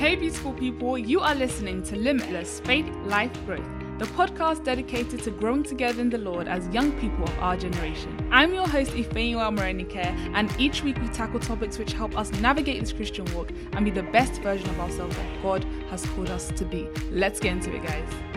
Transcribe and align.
Hey, 0.00 0.16
beautiful 0.16 0.54
people, 0.54 0.96
you 0.96 1.20
are 1.20 1.34
listening 1.34 1.82
to 1.82 1.94
Limitless 1.94 2.60
Faith 2.60 2.86
Life 3.04 3.34
Growth, 3.44 3.68
the 3.98 4.06
podcast 4.06 4.64
dedicated 4.64 5.22
to 5.24 5.30
growing 5.30 5.62
together 5.62 6.00
in 6.00 6.08
the 6.08 6.16
Lord 6.16 6.48
as 6.48 6.66
young 6.68 6.98
people 6.98 7.24
of 7.24 7.38
our 7.38 7.54
generation. 7.54 8.16
I'm 8.32 8.54
your 8.54 8.66
host, 8.66 8.92
Ifeanyiwa 8.92 9.54
Morenike, 9.54 10.06
and 10.34 10.50
each 10.58 10.82
week 10.82 10.96
we 11.02 11.08
tackle 11.08 11.38
topics 11.38 11.76
which 11.76 11.92
help 11.92 12.16
us 12.16 12.32
navigate 12.40 12.80
this 12.80 12.94
Christian 12.94 13.26
walk 13.34 13.50
and 13.72 13.84
be 13.84 13.90
the 13.90 14.04
best 14.04 14.40
version 14.40 14.70
of 14.70 14.80
ourselves 14.80 15.14
that 15.16 15.42
God 15.42 15.64
has 15.90 16.06
called 16.06 16.30
us 16.30 16.50
to 16.52 16.64
be. 16.64 16.88
Let's 17.10 17.38
get 17.38 17.52
into 17.52 17.76
it, 17.76 17.82
guys. 17.82 18.29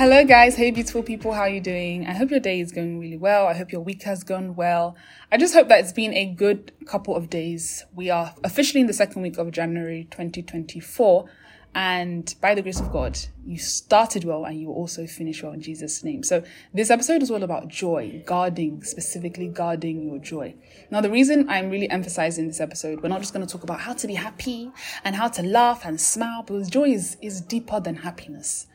Hello, 0.00 0.24
guys. 0.24 0.56
Hey, 0.56 0.70
beautiful 0.70 1.02
people. 1.02 1.34
How 1.34 1.42
are 1.42 1.50
you 1.50 1.60
doing? 1.60 2.06
I 2.06 2.14
hope 2.14 2.30
your 2.30 2.40
day 2.40 2.58
is 2.58 2.72
going 2.72 2.98
really 2.98 3.18
well. 3.18 3.46
I 3.46 3.52
hope 3.52 3.70
your 3.70 3.82
week 3.82 4.04
has 4.04 4.24
gone 4.24 4.56
well. 4.56 4.96
I 5.30 5.36
just 5.36 5.52
hope 5.52 5.68
that 5.68 5.80
it's 5.80 5.92
been 5.92 6.14
a 6.14 6.24
good 6.24 6.72
couple 6.86 7.14
of 7.14 7.28
days. 7.28 7.84
We 7.94 8.08
are 8.08 8.34
officially 8.42 8.80
in 8.80 8.86
the 8.86 8.94
second 8.94 9.20
week 9.20 9.36
of 9.36 9.50
January 9.50 10.04
2024. 10.10 11.26
And 11.74 12.34
by 12.40 12.54
the 12.54 12.62
grace 12.62 12.80
of 12.80 12.90
God, 12.90 13.18
you 13.44 13.58
started 13.58 14.24
well 14.24 14.46
and 14.46 14.58
you 14.58 14.70
also 14.70 15.06
finish 15.06 15.42
well 15.42 15.52
in 15.52 15.60
Jesus' 15.60 16.02
name. 16.02 16.22
So 16.22 16.44
this 16.72 16.88
episode 16.88 17.22
is 17.22 17.30
all 17.30 17.42
about 17.42 17.68
joy, 17.68 18.22
guarding, 18.24 18.82
specifically 18.82 19.48
guarding 19.48 20.02
your 20.02 20.18
joy. 20.18 20.54
Now, 20.90 21.02
the 21.02 21.10
reason 21.10 21.46
I'm 21.50 21.68
really 21.68 21.90
emphasizing 21.90 22.48
this 22.48 22.62
episode, 22.62 23.02
we're 23.02 23.10
not 23.10 23.20
just 23.20 23.34
going 23.34 23.46
to 23.46 23.52
talk 23.52 23.64
about 23.64 23.80
how 23.80 23.92
to 23.92 24.06
be 24.06 24.14
happy 24.14 24.70
and 25.04 25.14
how 25.14 25.28
to 25.28 25.42
laugh 25.42 25.84
and 25.84 26.00
smile, 26.00 26.42
because 26.42 26.70
joy 26.70 26.88
is, 26.88 27.18
is 27.20 27.42
deeper 27.42 27.80
than 27.80 27.96
happiness. 27.96 28.66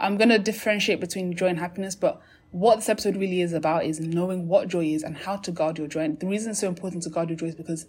I'm 0.00 0.16
going 0.16 0.30
to 0.30 0.38
differentiate 0.38 0.98
between 0.98 1.36
joy 1.36 1.48
and 1.48 1.58
happiness, 1.58 1.94
but 1.94 2.20
what 2.52 2.76
this 2.76 2.88
episode 2.88 3.16
really 3.16 3.42
is 3.42 3.52
about 3.52 3.84
is 3.84 4.00
knowing 4.00 4.48
what 4.48 4.66
joy 4.66 4.86
is 4.86 5.02
and 5.02 5.16
how 5.16 5.36
to 5.36 5.52
guard 5.52 5.78
your 5.78 5.86
joy. 5.86 6.00
And 6.00 6.18
the 6.18 6.26
reason 6.26 6.50
it's 6.50 6.60
so 6.60 6.68
important 6.68 7.02
to 7.04 7.10
guard 7.10 7.28
your 7.28 7.36
joy 7.36 7.46
is 7.46 7.54
because 7.54 7.86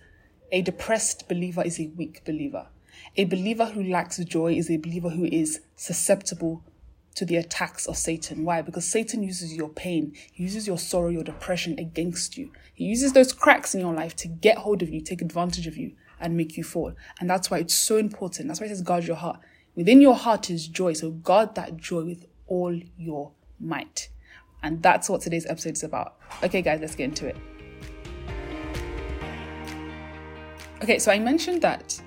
a 0.52 0.62
depressed 0.62 1.30
believer 1.30 1.64
is 1.64 1.80
a 1.80 1.88
weak 1.96 2.24
believer. 2.26 2.68
A 3.16 3.24
believer 3.24 3.66
who 3.66 3.84
lacks 3.84 4.18
joy 4.18 4.54
is 4.54 4.70
a 4.70 4.78
believer 4.78 5.10
who 5.10 5.26
is 5.26 5.62
susceptible 5.78 6.64
to 7.16 7.26
the 7.26 7.38
attacks 7.38 7.88
of 7.88 7.98
Satan. 7.98 8.44
Why? 8.44 8.62
Because 8.62 8.86
Satan 8.86 9.24
uses 9.24 9.54
your 9.54 9.70
pain, 9.70 10.14
he 10.32 10.44
uses 10.44 10.68
your 10.68 10.78
sorrow, 10.78 11.10
your 11.10 11.24
depression 11.24 11.80
against 11.80 12.38
you. 12.38 12.52
He 12.74 12.86
uses 12.86 13.14
those 13.14 13.34
cracks 13.34 13.74
in 13.74 13.82
your 13.82 13.94
life 13.94 14.16
to 14.18 14.28
get 14.28 14.60
hold 14.60 14.82
of 14.82 14.90
you, 14.90 15.02
take 15.02 15.22
advantage 15.22 15.68
of 15.68 15.78
you, 15.78 15.94
and 16.20 16.38
make 16.38 16.58
you 16.58 16.64
fall. 16.64 16.94
And 17.20 17.30
that's 17.30 17.50
why 17.50 17.60
it's 17.60 17.74
so 17.74 17.98
important. 17.98 18.48
That's 18.48 18.60
why 18.60 18.68
it 18.68 18.70
says 18.70 18.82
guard 18.82 19.06
your 19.06 19.16
heart. 19.16 19.40
Within 19.76 20.02
your 20.02 20.16
heart 20.16 20.50
is 20.50 20.68
joy. 20.68 20.94
So 20.94 21.12
guard 21.12 21.56
that 21.56 21.78
joy 21.78 22.04
with 22.04 22.26
all 22.48 22.78
your 22.98 23.32
might. 23.60 24.10
And 24.64 24.84
that's 24.84 25.10
what 25.10 25.22
today's 25.22 25.46
episode 25.46 25.74
is 25.74 25.84
about. 25.84 26.18
Okay, 26.44 26.62
guys, 26.62 26.82
let's 26.82 26.96
get 26.96 27.06
into 27.06 27.28
it. 27.28 27.38
Okay, 30.84 31.00
so 31.00 31.12
I 31.12 31.20
mentioned 31.20 31.62
that 31.62 32.02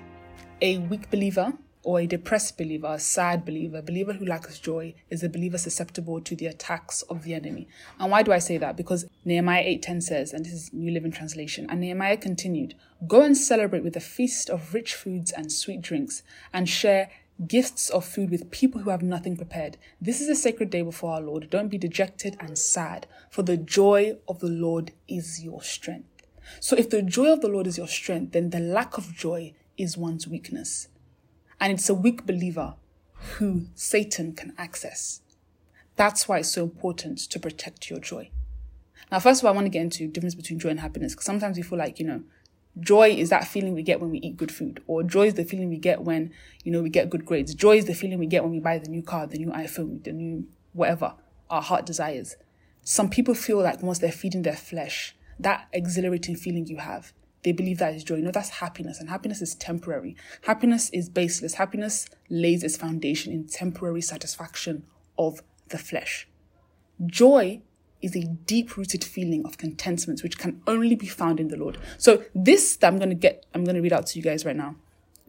a 0.61 0.77
weak 0.77 1.09
believer 1.09 1.53
or 1.83 1.99
a 1.99 2.07
depressed 2.07 2.57
believer, 2.57 2.87
a 2.87 2.99
sad 2.99 3.45
believer, 3.45 3.77
a 3.77 3.81
believer 3.81 4.13
who 4.13 4.25
lacks 4.25 4.59
joy, 4.59 4.93
is 5.09 5.23
a 5.23 5.29
believer 5.29 5.57
susceptible 5.57 6.19
to 6.19 6.35
the 6.35 6.47
attacks 6.47 7.03
of 7.03 7.23
the 7.23 7.33
enemy. 7.33 7.67
And 7.99 8.11
why 8.11 8.23
do 8.23 8.31
I 8.31 8.39
say 8.39 8.57
that? 8.57 8.75
Because 8.75 9.05
Nehemiah 9.23 9.63
8:10 9.63 10.01
says, 10.01 10.33
and 10.33 10.45
this 10.45 10.53
is 10.53 10.73
New 10.73 10.91
Living 10.91 11.11
Translation, 11.11 11.67
and 11.69 11.79
Nehemiah 11.79 12.17
continued, 12.17 12.75
Go 13.07 13.21
and 13.21 13.37
celebrate 13.37 13.83
with 13.83 13.95
a 13.95 13.99
feast 13.99 14.49
of 14.49 14.73
rich 14.73 14.93
foods 14.95 15.31
and 15.31 15.51
sweet 15.51 15.81
drinks, 15.81 16.23
and 16.51 16.67
share 16.67 17.09
gifts 17.47 17.89
of 17.89 18.05
food 18.05 18.29
with 18.31 18.51
people 18.51 18.81
who 18.81 18.89
have 18.89 19.01
nothing 19.01 19.35
prepared. 19.35 19.77
This 19.99 20.21
is 20.21 20.29
a 20.29 20.35
sacred 20.35 20.69
day 20.69 20.81
before 20.81 21.13
our 21.13 21.21
Lord. 21.21 21.49
Don't 21.49 21.67
be 21.67 21.77
dejected 21.77 22.37
and 22.39 22.57
sad, 22.57 23.07
for 23.29 23.43
the 23.43 23.57
joy 23.57 24.17
of 24.27 24.39
the 24.39 24.47
Lord 24.47 24.91
is 25.07 25.43
your 25.43 25.61
strength. 25.61 26.07
So 26.59 26.75
if 26.77 26.89
the 26.89 27.01
joy 27.01 27.31
of 27.33 27.41
the 27.41 27.47
Lord 27.47 27.67
is 27.67 27.77
your 27.77 27.87
strength, 27.87 28.31
then 28.31 28.51
the 28.51 28.59
lack 28.59 28.97
of 28.97 29.13
joy 29.13 29.53
is 29.77 29.97
one's 29.97 30.27
weakness. 30.27 30.87
And 31.59 31.73
it's 31.73 31.89
a 31.89 31.93
weak 31.93 32.25
believer 32.25 32.75
who 33.37 33.65
Satan 33.75 34.33
can 34.33 34.53
access. 34.57 35.21
That's 35.95 36.27
why 36.27 36.39
it's 36.39 36.51
so 36.51 36.63
important 36.63 37.19
to 37.19 37.39
protect 37.39 37.89
your 37.89 37.99
joy. 37.99 38.29
Now, 39.11 39.19
first 39.19 39.41
of 39.41 39.45
all, 39.45 39.53
I 39.53 39.55
want 39.55 39.65
to 39.65 39.69
get 39.69 39.81
into 39.81 39.99
the 39.99 40.07
difference 40.07 40.35
between 40.35 40.59
joy 40.59 40.69
and 40.69 40.79
happiness 40.79 41.13
because 41.13 41.25
sometimes 41.25 41.57
we 41.57 41.63
feel 41.63 41.79
like, 41.79 41.99
you 41.99 42.05
know, 42.05 42.23
Joy 42.79 43.09
is 43.09 43.29
that 43.29 43.47
feeling 43.47 43.73
we 43.73 43.83
get 43.83 44.01
when 44.01 44.11
we 44.11 44.19
eat 44.19 44.35
good 44.35 44.51
food, 44.51 44.83
or 44.87 45.03
joy 45.03 45.27
is 45.27 45.35
the 45.35 45.45
feeling 45.45 45.69
we 45.69 45.77
get 45.77 46.01
when, 46.01 46.33
you 46.63 46.71
know, 46.71 46.81
we 46.81 46.89
get 46.89 47.09
good 47.09 47.25
grades. 47.25 47.55
Joy 47.55 47.77
is 47.77 47.85
the 47.85 47.93
feeling 47.93 48.19
we 48.19 48.27
get 48.27 48.43
when 48.43 48.51
we 48.51 48.59
buy 48.59 48.77
the 48.79 48.89
new 48.89 49.01
car, 49.01 49.27
the 49.27 49.37
new 49.37 49.51
iPhone, 49.51 50.03
the 50.03 50.11
new 50.11 50.45
whatever 50.73 51.13
our 51.49 51.61
heart 51.61 51.85
desires. 51.85 52.35
Some 52.81 53.09
people 53.09 53.33
feel 53.33 53.61
like 53.61 53.81
once 53.81 53.99
they're 53.99 54.11
feeding 54.11 54.41
their 54.41 54.55
flesh, 54.57 55.15
that 55.39 55.67
exhilarating 55.71 56.35
feeling 56.35 56.67
you 56.67 56.77
have, 56.77 57.13
they 57.43 57.51
believe 57.51 57.77
that 57.77 57.93
is 57.93 58.03
joy. 58.03 58.17
No, 58.17 58.31
that's 58.31 58.49
happiness, 58.49 58.99
and 58.99 59.09
happiness 59.09 59.41
is 59.41 59.55
temporary. 59.55 60.15
Happiness 60.45 60.89
is 60.89 61.09
baseless. 61.09 61.53
Happiness 61.53 62.09
lays 62.29 62.63
its 62.63 62.75
foundation 62.75 63.31
in 63.31 63.47
temporary 63.47 64.01
satisfaction 64.01 64.83
of 65.17 65.41
the 65.69 65.77
flesh. 65.77 66.27
Joy 67.05 67.61
is 68.05 68.15
a 68.15 68.23
deep 68.23 68.77
rooted 68.77 69.03
feeling 69.03 69.45
of 69.45 69.57
contentment, 69.57 70.23
which 70.23 70.37
can 70.37 70.61
only 70.67 70.95
be 70.95 71.07
found 71.07 71.39
in 71.39 71.49
the 71.49 71.57
Lord. 71.57 71.77
So, 71.97 72.23
this 72.33 72.77
that 72.77 72.87
I'm 72.87 72.97
going 72.97 73.09
to 73.09 73.15
get, 73.15 73.45
I'm 73.53 73.63
going 73.63 73.75
to 73.75 73.81
read 73.81 73.93
out 73.93 74.07
to 74.07 74.19
you 74.19 74.23
guys 74.23 74.45
right 74.45 74.55
now. 74.55 74.75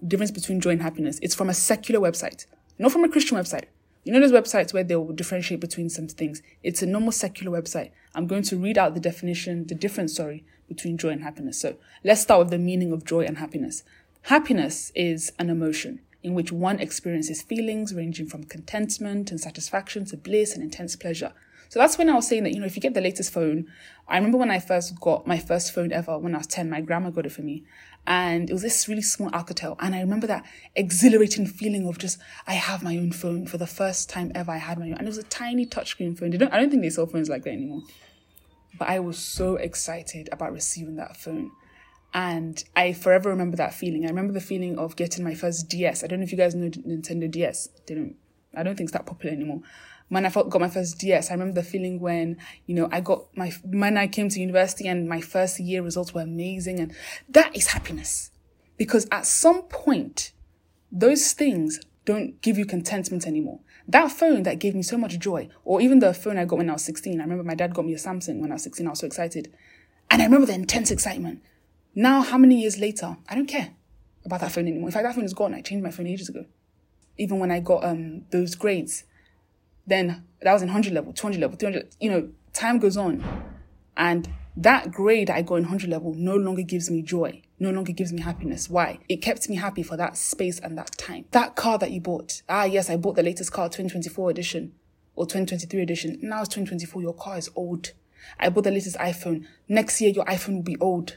Difference 0.07 0.31
between 0.31 0.61
joy 0.61 0.71
and 0.71 0.83
happiness. 0.83 1.19
It's 1.23 1.35
from 1.35 1.49
a 1.49 1.55
secular 1.55 2.01
website, 2.01 2.47
not 2.79 2.93
from 2.93 3.05
a 3.05 3.09
Christian 3.09 3.37
website. 3.37 3.65
You 4.05 4.13
know 4.13 4.21
those 4.21 4.31
websites 4.31 4.73
where 4.73 4.85
they 4.85 4.95
will 4.95 5.13
differentiate 5.13 5.61
between 5.61 5.89
some 5.89 6.07
things. 6.07 6.41
It's 6.63 6.83
a 6.83 6.87
normal 6.87 7.11
secular 7.11 7.61
website. 7.61 7.91
I'm 8.15 8.29
going 8.29 8.45
to 8.45 8.57
read 8.57 8.79
out 8.79 8.95
the 8.95 9.01
definition, 9.01 9.67
the 9.67 9.75
difference, 9.75 10.15
sorry, 10.15 10.45
between 10.69 10.97
joy 10.97 11.09
and 11.09 11.23
happiness. 11.23 11.61
So 11.61 11.77
let's 12.05 12.21
start 12.21 12.39
with 12.41 12.51
the 12.51 12.59
meaning 12.59 12.93
of 12.93 13.05
joy 13.05 13.25
and 13.25 13.39
happiness. 13.39 13.83
Happiness 14.23 14.93
is 14.95 15.33
an 15.39 15.51
emotion 15.51 16.01
in 16.23 16.35
which 16.35 16.53
one 16.53 16.81
experiences 16.81 17.43
feelings 17.43 17.95
ranging 17.95 18.27
from 18.27 18.45
contentment 18.45 19.31
and 19.31 19.41
satisfaction 19.41 20.05
to 20.05 20.17
bliss 20.17 20.55
and 20.55 20.63
intense 20.63 20.97
pleasure. 20.97 21.33
So 21.69 21.79
that's 21.79 21.99
when 21.99 22.09
I 22.09 22.15
was 22.15 22.27
saying 22.27 22.45
that, 22.45 22.53
you 22.53 22.61
know, 22.61 22.67
if 22.67 22.77
you 22.77 22.83
get 22.83 22.95
the 22.95 23.01
latest 23.01 23.33
phone, 23.33 23.67
I 24.09 24.17
remember 24.17 24.39
when 24.39 24.51
I 24.51 24.61
first 24.61 24.99
got 25.01 25.27
my 25.27 25.39
first 25.39 25.73
phone 25.73 25.93
ever 25.93 26.19
when 26.19 26.35
I 26.35 26.39
was 26.39 26.47
10, 26.47 26.71
my 26.71 26.81
grandma 26.81 27.11
got 27.11 27.27
it 27.27 27.33
for 27.33 27.43
me. 27.43 27.65
And 28.07 28.49
it 28.49 28.53
was 28.53 28.63
this 28.63 28.89
really 28.89 29.03
small 29.03 29.31
Alcatel. 29.31 29.77
And 29.81 29.95
I 29.95 30.01
remember 30.01 30.29
that 30.29 30.45
exhilarating 30.77 31.47
feeling 31.47 31.89
of 31.89 31.99
just, 31.99 32.19
I 32.47 32.55
have 32.55 32.83
my 32.83 32.97
own 32.97 33.11
phone 33.11 33.47
for 33.47 33.59
the 33.59 33.67
first 33.67 34.09
time 34.09 34.31
ever 34.35 34.53
I 34.53 34.59
had 34.59 34.79
my 34.79 34.87
own. 34.87 34.95
And 34.95 35.03
it 35.03 35.07
was 35.07 35.19
a 35.19 35.25
tiny 35.25 35.67
touchscreen 35.67 36.17
phone. 36.17 36.31
They 36.31 36.37
don't, 36.37 36.53
I 36.53 36.61
don't 36.61 36.71
think 36.71 36.83
they 36.83 36.91
sell 36.91 37.07
phones 37.07 37.29
like 37.29 37.43
that 37.45 37.51
anymore. 37.51 37.83
But 38.79 38.89
I 38.89 39.01
was 39.01 39.19
so 39.19 39.57
excited 39.57 40.29
about 40.31 40.53
receiving 40.53 40.97
that 40.97 41.17
phone. 41.17 41.51
And 42.15 42.63
I 42.77 42.93
forever 42.93 43.29
remember 43.29 43.57
that 43.57 43.75
feeling. 43.75 44.05
I 44.05 44.09
remember 44.09 44.33
the 44.33 44.41
feeling 44.41 44.79
of 44.79 44.95
getting 44.95 45.25
my 45.25 45.35
first 45.35 45.69
DS. 45.69 46.05
I 46.05 46.07
don't 46.07 46.21
know 46.21 46.25
if 46.25 46.33
you 46.33 46.39
guys 46.39 46.55
know 46.55 46.69
Nintendo 46.69 47.29
DS. 47.29 47.69
Don't, 47.87 48.15
I 48.55 48.63
don't 48.63 48.77
think 48.77 48.89
it's 48.89 48.97
that 48.97 49.07
popular 49.07 49.35
anymore 49.35 49.63
when 50.09 50.25
I 50.25 50.31
got 50.31 50.61
my 50.61 50.69
first 50.69 50.99
DS, 50.99 51.31
I 51.31 51.35
remember 51.35 51.61
the 51.61 51.67
feeling 51.67 52.01
when, 52.01 52.37
you 52.67 52.75
know, 52.75 52.89
I 52.93 53.01
got 53.01 53.37
my, 53.37 53.53
when 53.65 53.97
I 53.97 54.07
came 54.07 54.29
to 54.29 54.41
university 54.41 54.87
and 54.87 55.09
my 55.09 55.21
first 55.21 55.59
year 55.59 55.83
results 55.83 56.15
were 56.15 56.21
amazing. 56.21 56.79
And 56.79 56.95
that 57.29 57.57
is 57.57 57.69
happiness. 57.69 58.31
Because 58.77 59.07
at 59.11 59.27
some 59.27 59.63
point, 59.63 60.33
those 60.93 61.33
things 61.33 61.81
don't 62.05 62.41
give 62.41 62.57
you 62.57 62.65
contentment 62.65 63.27
anymore. 63.27 63.61
That 63.89 64.13
phone 64.13 64.45
that 64.45 64.59
gave 64.59 64.75
me 64.75 64.83
so 64.83 64.97
much 64.97 65.19
joy, 65.19 65.49
or 65.65 65.81
even 65.81 65.99
the 65.99 66.15
phone 66.15 66.39
I 66.39 66.45
got 66.45 66.59
when 66.59 66.71
I 66.71 66.75
was 66.75 66.85
16. 66.85 67.21
I 67.21 67.25
remember 67.25 67.45
my 67.45 67.55
dad 67.55 67.75
got 67.75 67.85
me 67.85 67.95
a 67.95 67.99
Samsung 67.99 68.41
when 68.41 68.51
I 68.51 68.55
was 68.55 68.63
16. 68.63 68.87
I 68.87 68.91
was 68.91 69.01
so 69.01 69.07
excited. 69.07 69.53
And 70.11 70.23
I 70.23 70.25
remember 70.25 70.47
the 70.47 70.55
intense 70.55 70.91
excitement. 70.91 71.43
Now, 71.95 72.23
how 72.23 72.39
many 72.39 72.61
years 72.61 72.79
later, 72.79 73.17
I 73.29 73.35
don't 73.35 73.47
care 73.47 73.71
about 74.25 74.41
that 74.41 74.53
phone 74.53 74.67
anymore. 74.69 74.89
In 74.89 74.93
fact, 74.93 75.05
that 75.05 75.15
phone 75.15 75.25
is 75.25 75.35
gone. 75.35 75.55
I 75.55 75.63
changed 75.63 75.85
my 75.85 75.91
phone 75.91 76.07
ages 76.07 76.29
ago. 76.29 76.45
Even 77.17 77.39
when 77.39 77.51
I 77.51 77.61
got 77.61 77.85
um, 77.85 78.23
those 78.31 78.55
grades, 78.55 79.05
then 79.87 80.25
that 80.43 80.53
was 80.53 80.63
in 80.63 80.69
100 80.69 80.93
level, 80.93 81.13
200 81.13 81.41
level, 81.41 81.57
300, 81.57 81.97
you 82.01 82.11
know, 82.11 82.29
time 82.53 82.79
goes 82.79 82.97
on. 82.97 83.25
And 83.97 84.29
that 84.57 84.91
grade 84.91 85.31
I 85.31 85.43
got 85.43 85.57
in 85.57 85.65
100 85.65 85.89
level 85.89 86.15
no 86.15 86.37
longer 86.37 86.63
gives 86.63 86.91
me 86.91 87.03
joy, 87.03 87.43
no 87.59 87.71
longer 87.71 87.93
gives 87.93 88.13
me 88.13 88.23
happiness. 88.23 88.69
Why? 88.69 88.99
It 89.09 89.19
kept 89.19 89.49
me 89.49 89.57
happy 89.57 89.83
for 89.83 89.97
that 89.97 90.17
space 90.17 90.59
and 90.59 90.77
that 90.79 90.97
time. 90.99 91.27
That 91.31 91.57
car 91.57 91.79
that 91.79 91.91
you 91.91 92.01
bought, 92.01 92.43
ah, 92.49 92.65
yes, 92.65 92.91
I 92.91 92.97
bought 92.97 93.17
the 93.17 93.23
latest 93.23 93.53
car, 93.53 93.67
2024 93.67 94.31
edition 94.31 94.73
or 95.15 95.25
2023 95.25 95.83
edition. 95.83 96.19
Now 96.23 96.41
it's 96.41 96.49
2024, 96.49 97.03
your 97.03 97.15
car 97.15 97.39
is 97.39 97.51
old. 97.55 97.93
I 98.39 98.49
bought 98.49 98.65
the 98.65 98.71
latest 98.71 98.97
iPhone. 98.97 99.47
Next 99.69 100.01
year, 100.01 100.11
your 100.11 100.25
iPhone 100.25 100.57
will 100.57 100.63
be 100.63 100.77
old. 100.81 101.17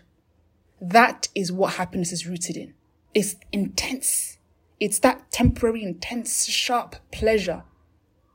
That 0.80 1.28
is 1.36 1.52
what 1.52 1.74
happiness 1.74 2.12
is 2.12 2.28
rooted 2.28 2.56
in. 2.56 2.74
It's 3.14 3.36
intense. 3.52 4.38
It's 4.80 5.00
that 5.00 5.32
temporary, 5.32 5.84
intense, 5.84 6.46
sharp 6.46 6.96
pleasure 7.12 7.64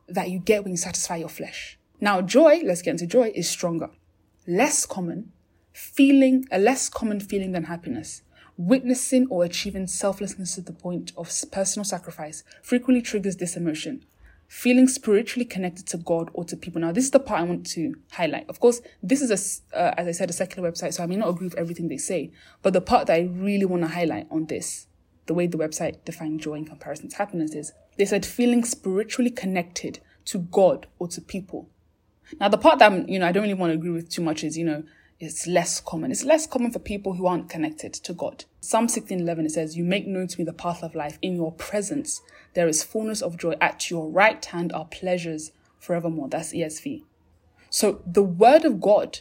that 0.08 0.30
you 0.30 0.38
get 0.38 0.64
when 0.64 0.72
you 0.72 0.76
satisfy 0.76 1.16
your 1.16 1.28
flesh. 1.28 1.78
Now, 2.00 2.20
joy, 2.20 2.60
let's 2.64 2.82
get 2.82 2.92
into 2.92 3.06
joy, 3.06 3.32
is 3.34 3.48
stronger, 3.48 3.90
less 4.46 4.84
common, 4.86 5.32
feeling, 5.72 6.46
a 6.50 6.58
less 6.58 6.88
common 6.88 7.20
feeling 7.20 7.52
than 7.52 7.64
happiness. 7.64 8.22
Witnessing 8.56 9.26
or 9.30 9.44
achieving 9.44 9.86
selflessness 9.86 10.54
to 10.54 10.60
the 10.60 10.72
point 10.72 11.12
of 11.16 11.32
personal 11.50 11.84
sacrifice 11.84 12.44
frequently 12.62 13.02
triggers 13.02 13.36
this 13.36 13.56
emotion. 13.56 14.04
Feeling 14.46 14.86
spiritually 14.86 15.44
connected 15.44 15.86
to 15.88 15.96
God 15.96 16.30
or 16.32 16.44
to 16.44 16.56
people. 16.56 16.80
Now, 16.80 16.92
this 16.92 17.04
is 17.04 17.10
the 17.10 17.18
part 17.18 17.40
I 17.40 17.44
want 17.44 17.66
to 17.70 17.96
highlight. 18.12 18.48
Of 18.48 18.60
course, 18.60 18.80
this 19.02 19.20
is 19.20 19.30
a, 19.72 19.76
uh, 19.76 19.94
as 19.96 20.06
I 20.06 20.12
said, 20.12 20.30
a 20.30 20.34
secular 20.34 20.70
website, 20.70 20.94
so 20.94 21.02
I 21.02 21.06
may 21.06 21.16
not 21.16 21.30
agree 21.30 21.46
with 21.46 21.58
everything 21.58 21.88
they 21.88 21.96
say. 21.96 22.30
But 22.62 22.74
the 22.74 22.80
part 22.80 23.08
that 23.08 23.14
I 23.14 23.22
really 23.22 23.64
want 23.64 23.82
to 23.82 23.88
highlight 23.88 24.28
on 24.30 24.46
this 24.46 24.86
the 25.26 25.34
way 25.34 25.46
the 25.46 25.58
website 25.58 26.04
defined 26.04 26.40
joy 26.40 26.54
in 26.54 26.64
comparison 26.64 27.08
to 27.08 27.16
happiness 27.16 27.54
is 27.54 27.72
they 27.96 28.04
said 28.04 28.26
feeling 28.26 28.64
spiritually 28.64 29.30
connected 29.30 30.00
to 30.26 30.38
God 30.38 30.86
or 30.98 31.08
to 31.08 31.20
people. 31.20 31.68
Now, 32.40 32.48
the 32.48 32.58
part 32.58 32.78
that, 32.78 33.08
you 33.08 33.18
know, 33.18 33.26
I 33.26 33.32
don't 33.32 33.42
really 33.42 33.54
want 33.54 33.70
to 33.70 33.74
agree 33.74 33.90
with 33.90 34.08
too 34.08 34.22
much 34.22 34.44
is, 34.44 34.56
you 34.56 34.64
know, 34.64 34.84
it's 35.20 35.46
less 35.46 35.80
common. 35.80 36.10
It's 36.10 36.24
less 36.24 36.46
common 36.46 36.70
for 36.70 36.78
people 36.78 37.14
who 37.14 37.26
aren't 37.26 37.48
connected 37.48 37.92
to 37.94 38.12
God. 38.12 38.44
Psalm 38.60 38.88
16:11 38.88 39.46
it 39.46 39.52
says, 39.52 39.76
"You 39.76 39.84
make 39.84 40.06
known 40.06 40.26
to 40.26 40.38
me 40.38 40.44
the 40.44 40.52
path 40.52 40.82
of 40.82 40.94
life. 40.94 41.18
In 41.22 41.36
your 41.36 41.52
presence 41.52 42.20
there 42.54 42.68
is 42.68 42.82
fullness 42.82 43.22
of 43.22 43.36
joy. 43.36 43.54
At 43.60 43.90
your 43.90 44.08
right 44.08 44.44
hand 44.44 44.72
are 44.72 44.86
pleasures 44.86 45.52
forevermore." 45.78 46.28
That's 46.28 46.52
ESV. 46.52 47.04
So 47.70 48.02
the 48.04 48.22
word 48.22 48.64
of 48.64 48.80
God 48.80 49.20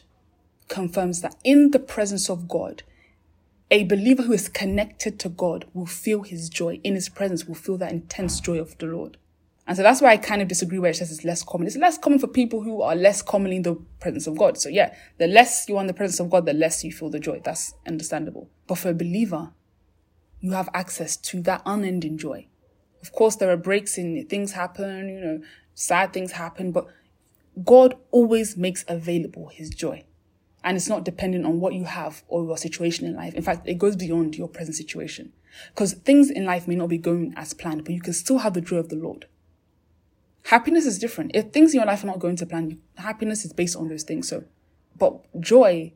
confirms 0.68 1.22
that 1.22 1.36
in 1.44 1.72
the 1.72 1.80
presence 1.80 2.30
of 2.30 2.48
God, 2.48 2.84
a 3.74 3.84
believer 3.86 4.22
who 4.22 4.34
is 4.34 4.50
connected 4.50 5.20
to 5.20 5.30
God 5.30 5.66
will 5.74 5.88
feel 5.88 6.22
his 6.22 6.48
joy. 6.48 6.80
In 6.84 6.94
his 6.94 7.10
presence 7.10 7.46
will 7.46 7.56
feel 7.56 7.76
that 7.80 7.92
intense 7.92 8.40
joy 8.40 8.60
of 8.60 8.78
the 8.78 8.86
Lord. 8.86 9.18
And 9.66 9.76
so 9.76 9.82
that's 9.82 10.00
why 10.00 10.12
I 10.12 10.18
kind 10.18 10.44
of 10.44 10.48
disagree 10.48 10.78
where 10.78 10.92
it 10.92 10.98
says 10.98 11.12
it's 11.12 11.26
less 11.26 11.42
common. 11.42 11.66
It's 11.66 11.76
less 11.76 11.98
common 11.98 12.20
for 12.20 12.28
people 12.28 12.62
who 12.62 12.84
are 12.84 12.96
less 12.96 13.24
commonly 13.24 13.56
in 13.56 13.64
the 13.64 13.76
presence 14.00 14.28
of 14.28 14.38
God. 14.38 14.60
So 14.60 14.70
yeah, 14.70 14.94
the 15.18 15.26
less 15.26 15.68
you 15.68 15.78
are 15.78 15.82
in 15.82 15.88
the 15.88 15.94
presence 15.94 16.20
of 16.20 16.30
God, 16.30 16.46
the 16.46 16.54
less 16.54 16.84
you 16.84 16.92
feel 16.92 17.10
the 17.10 17.20
joy. 17.20 17.42
That's 17.44 17.74
understandable. 17.88 18.48
But 18.68 18.78
for 18.78 18.90
a 18.90 18.94
believer, 18.94 19.54
you 20.40 20.52
have 20.52 20.70
access 20.76 21.18
to 21.18 21.42
that 21.42 21.64
unending 21.66 22.20
joy. 22.20 22.46
Of 23.02 23.12
course, 23.12 23.38
there 23.38 23.50
are 23.50 23.58
breaks 23.58 23.98
in 23.98 24.24
things 24.28 24.52
happen, 24.52 25.10
you 25.10 25.20
know, 25.20 25.42
sad 25.74 26.14
things 26.14 26.34
happen, 26.34 26.72
but 26.72 26.86
God 27.66 27.96
always 28.12 28.56
makes 28.56 28.86
available 28.88 29.48
his 29.48 29.72
joy. 29.72 30.04
And 30.64 30.78
it's 30.78 30.88
not 30.88 31.04
dependent 31.04 31.46
on 31.46 31.60
what 31.60 31.74
you 31.74 31.84
have 31.84 32.24
or 32.28 32.44
your 32.46 32.58
situation 32.58 33.06
in 33.06 33.16
life. 33.16 33.34
In 33.34 33.44
fact, 33.44 33.68
it 33.68 33.78
goes 33.78 33.96
beyond 33.96 34.36
your 34.36 34.48
present 34.48 34.76
situation. 34.76 35.34
Because 35.70 35.94
things 35.94 36.30
in 36.30 36.46
life 36.46 36.68
may 36.68 36.76
not 36.76 36.90
be 36.90 36.98
going 36.98 37.34
as 37.36 37.54
planned, 37.54 37.84
but 37.84 37.94
you 37.94 38.02
can 38.02 38.14
still 38.14 38.40
have 38.40 38.54
the 38.54 38.62
joy 38.62 38.78
of 38.78 38.90
the 38.90 38.96
Lord. 38.96 39.28
Happiness 40.46 40.86
is 40.86 41.00
different. 41.00 41.32
If 41.34 41.52
things 41.52 41.74
in 41.74 41.80
your 41.80 41.88
life 41.88 42.04
are 42.04 42.08
not 42.08 42.20
going 42.20 42.36
to 42.38 42.46
plan, 42.46 42.82
happiness 42.98 43.46
is 43.46 43.54
based 43.54 43.76
on 43.76 43.88
those 43.88 44.04
things. 44.04 44.28
So, 44.28 44.46
but 44.98 45.20
joy 45.40 45.94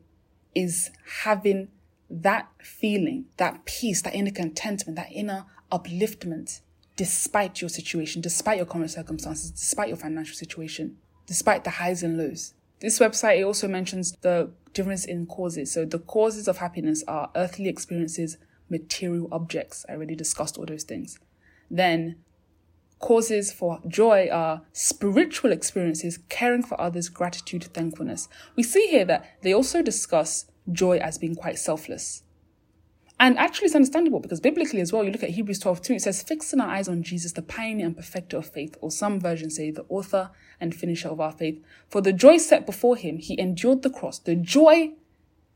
is 0.54 0.90
having 1.22 1.68
that 2.10 2.48
feeling, 2.62 3.26
that 3.36 3.64
peace, 3.64 4.02
that 4.02 4.14
inner 4.14 4.30
contentment, 4.30 4.96
that 4.96 5.12
inner 5.12 5.44
upliftment, 5.70 6.60
despite 6.96 7.60
your 7.60 7.68
situation, 7.68 8.22
despite 8.22 8.56
your 8.56 8.66
current 8.66 8.90
circumstances, 8.90 9.50
despite 9.50 9.88
your 9.88 9.96
financial 9.96 10.34
situation, 10.34 10.96
despite 11.26 11.64
the 11.64 11.70
highs 11.70 12.02
and 12.02 12.16
lows. 12.16 12.54
This 12.80 12.98
website 12.98 13.44
also 13.44 13.68
mentions 13.68 14.12
the 14.20 14.50
difference 14.72 15.04
in 15.04 15.26
causes. 15.26 15.72
So 15.72 15.84
the 15.84 15.98
causes 15.98 16.48
of 16.48 16.58
happiness 16.58 17.02
are 17.08 17.30
earthly 17.34 17.68
experiences, 17.68 18.38
material 18.70 19.28
objects. 19.32 19.84
I 19.88 19.92
already 19.92 20.14
discussed 20.14 20.58
all 20.58 20.66
those 20.66 20.84
things. 20.84 21.18
Then 21.70 22.16
Causes 23.00 23.52
for 23.52 23.80
joy 23.86 24.28
are 24.28 24.62
spiritual 24.72 25.52
experiences, 25.52 26.18
caring 26.28 26.64
for 26.64 26.80
others, 26.80 27.08
gratitude, 27.08 27.62
thankfulness. 27.72 28.28
We 28.56 28.64
see 28.64 28.88
here 28.88 29.04
that 29.04 29.36
they 29.42 29.54
also 29.54 29.82
discuss 29.82 30.46
joy 30.72 30.98
as 30.98 31.16
being 31.16 31.36
quite 31.36 31.58
selfless. 31.60 32.24
And 33.20 33.36
actually, 33.36 33.66
it's 33.66 33.74
understandable 33.74 34.20
because 34.20 34.40
biblically 34.40 34.80
as 34.80 34.92
well, 34.92 35.02
you 35.02 35.10
look 35.10 35.24
at 35.24 35.30
Hebrews 35.30 35.58
12 35.58 35.82
2, 35.82 35.94
it 35.94 36.02
says, 36.02 36.22
Fixing 36.22 36.60
our 36.60 36.68
eyes 36.68 36.88
on 36.88 37.02
Jesus, 37.02 37.32
the 37.32 37.42
pioneer 37.42 37.86
and 37.86 37.96
perfecter 37.96 38.36
of 38.36 38.48
faith, 38.48 38.76
or 38.80 38.90
some 38.90 39.18
versions 39.18 39.56
say, 39.56 39.70
the 39.70 39.84
author 39.88 40.30
and 40.60 40.74
finisher 40.74 41.08
of 41.08 41.20
our 41.20 41.32
faith. 41.32 41.60
For 41.88 42.00
the 42.00 42.12
joy 42.12 42.36
set 42.36 42.64
before 42.64 42.96
him, 42.96 43.18
he 43.18 43.38
endured 43.38 43.82
the 43.82 43.90
cross. 43.90 44.20
The 44.20 44.36
joy 44.36 44.92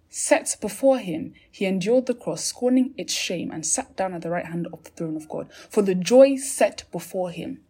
set 0.09 0.57
before 0.61 0.99
him, 0.99 1.35
he 1.51 1.65
endured 1.65 2.07
the 2.07 2.15
cross, 2.15 2.45
scorning 2.45 2.95
its 2.99 3.15
shame, 3.15 3.53
and 3.53 3.65
sat 3.65 3.97
down 3.97 4.13
at 4.13 4.23
the 4.23 4.31
right 4.31 4.47
hand 4.47 4.67
of 4.73 4.83
the 4.83 4.91
throne 4.91 5.17
of 5.17 5.29
God. 5.29 5.49
For 5.71 5.83
the 5.83 5.95
joy 5.95 6.37
set 6.37 6.85
before 6.91 7.31
him, 7.31 7.61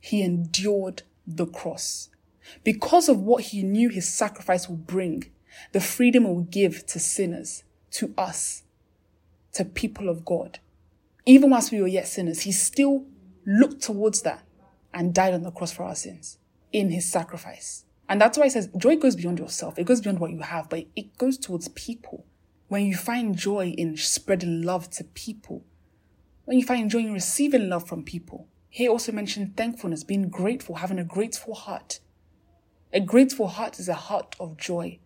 he 0.00 0.22
endured 0.22 1.02
the 1.26 1.46
cross. 1.46 2.08
Because 2.64 3.08
of 3.08 3.20
what 3.20 3.44
he 3.44 3.62
knew 3.62 3.90
his 3.90 4.12
sacrifice 4.12 4.68
would 4.68 4.86
bring, 4.86 5.30
the 5.72 5.80
freedom 5.80 6.24
it 6.24 6.32
would 6.32 6.50
give 6.50 6.86
to 6.86 6.98
sinners, 6.98 7.62
to 7.92 8.14
us, 8.16 8.61
to 9.52 9.64
people 9.64 10.08
of 10.08 10.24
God. 10.24 10.58
Even 11.26 11.50
whilst 11.50 11.72
we 11.72 11.80
were 11.80 11.88
yet 11.88 12.08
sinners, 12.08 12.42
he 12.42 12.52
still 12.52 13.06
looked 13.46 13.82
towards 13.82 14.22
that 14.22 14.44
and 14.92 15.14
died 15.14 15.34
on 15.34 15.42
the 15.42 15.50
cross 15.50 15.72
for 15.72 15.84
our 15.84 15.94
sins 15.94 16.38
in 16.72 16.90
his 16.90 17.10
sacrifice. 17.10 17.84
And 18.08 18.20
that's 18.20 18.36
why 18.36 18.46
it 18.46 18.52
says 18.52 18.68
joy 18.76 18.96
goes 18.96 19.16
beyond 19.16 19.38
yourself. 19.38 19.78
It 19.78 19.84
goes 19.84 20.00
beyond 20.00 20.20
what 20.20 20.32
you 20.32 20.40
have, 20.40 20.68
but 20.68 20.86
it 20.96 21.16
goes 21.18 21.38
towards 21.38 21.68
people. 21.68 22.26
When 22.68 22.86
you 22.86 22.96
find 22.96 23.36
joy 23.36 23.74
in 23.76 23.96
spreading 23.96 24.62
love 24.62 24.90
to 24.90 25.04
people, 25.04 25.64
when 26.44 26.58
you 26.58 26.64
find 26.64 26.90
joy 26.90 27.00
in 27.00 27.12
receiving 27.12 27.68
love 27.68 27.86
from 27.86 28.02
people. 28.02 28.48
He 28.68 28.88
also 28.88 29.12
mentioned 29.12 29.56
thankfulness, 29.56 30.02
being 30.02 30.28
grateful, 30.28 30.76
having 30.76 30.98
a 30.98 31.04
grateful 31.04 31.54
heart. 31.54 32.00
A 32.92 33.00
grateful 33.00 33.48
heart 33.48 33.78
is 33.78 33.88
a 33.88 33.94
heart 33.94 34.34
of 34.40 34.56
joy. 34.56 34.98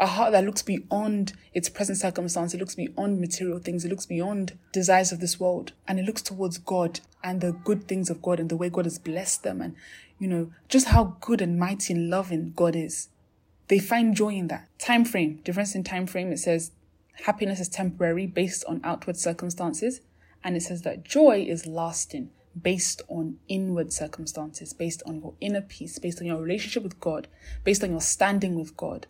A 0.00 0.06
heart 0.06 0.32
that 0.32 0.44
looks 0.44 0.62
beyond 0.62 1.34
its 1.54 1.68
present 1.68 1.98
circumstance, 1.98 2.54
it 2.54 2.58
looks 2.58 2.74
beyond 2.74 3.20
material 3.20 3.58
things, 3.58 3.84
it 3.84 3.90
looks 3.90 4.06
beyond 4.06 4.58
desires 4.72 5.12
of 5.12 5.20
this 5.20 5.38
world, 5.38 5.72
and 5.86 6.00
it 6.00 6.06
looks 6.06 6.22
towards 6.22 6.58
God 6.58 7.00
and 7.22 7.40
the 7.40 7.52
good 7.52 7.86
things 7.86 8.10
of 8.10 8.22
God 8.22 8.40
and 8.40 8.48
the 8.48 8.56
way 8.56 8.70
God 8.70 8.86
has 8.86 8.98
blessed 8.98 9.42
them 9.42 9.60
and 9.60 9.76
you 10.20 10.28
know, 10.28 10.52
just 10.68 10.88
how 10.88 11.16
good 11.20 11.40
and 11.40 11.58
mighty 11.58 11.94
and 11.94 12.10
loving 12.10 12.52
God 12.54 12.76
is. 12.76 13.08
They 13.68 13.78
find 13.78 14.14
joy 14.14 14.34
in 14.34 14.48
that. 14.48 14.68
Time 14.78 15.04
frame, 15.04 15.40
difference 15.42 15.74
in 15.74 15.82
time 15.82 16.06
frame. 16.06 16.30
It 16.30 16.38
says 16.38 16.72
happiness 17.24 17.58
is 17.58 17.68
temporary 17.68 18.26
based 18.26 18.64
on 18.66 18.82
outward 18.84 19.16
circumstances. 19.16 20.02
And 20.44 20.56
it 20.56 20.62
says 20.62 20.82
that 20.82 21.04
joy 21.04 21.46
is 21.48 21.66
lasting 21.66 22.30
based 22.60 23.00
on 23.08 23.38
inward 23.48 23.92
circumstances, 23.92 24.72
based 24.72 25.02
on 25.06 25.20
your 25.20 25.34
inner 25.40 25.62
peace, 25.62 25.98
based 25.98 26.20
on 26.20 26.26
your 26.26 26.40
relationship 26.40 26.82
with 26.82 27.00
God, 27.00 27.26
based 27.64 27.82
on 27.82 27.90
your 27.90 28.00
standing 28.00 28.58
with 28.58 28.76
God. 28.76 29.06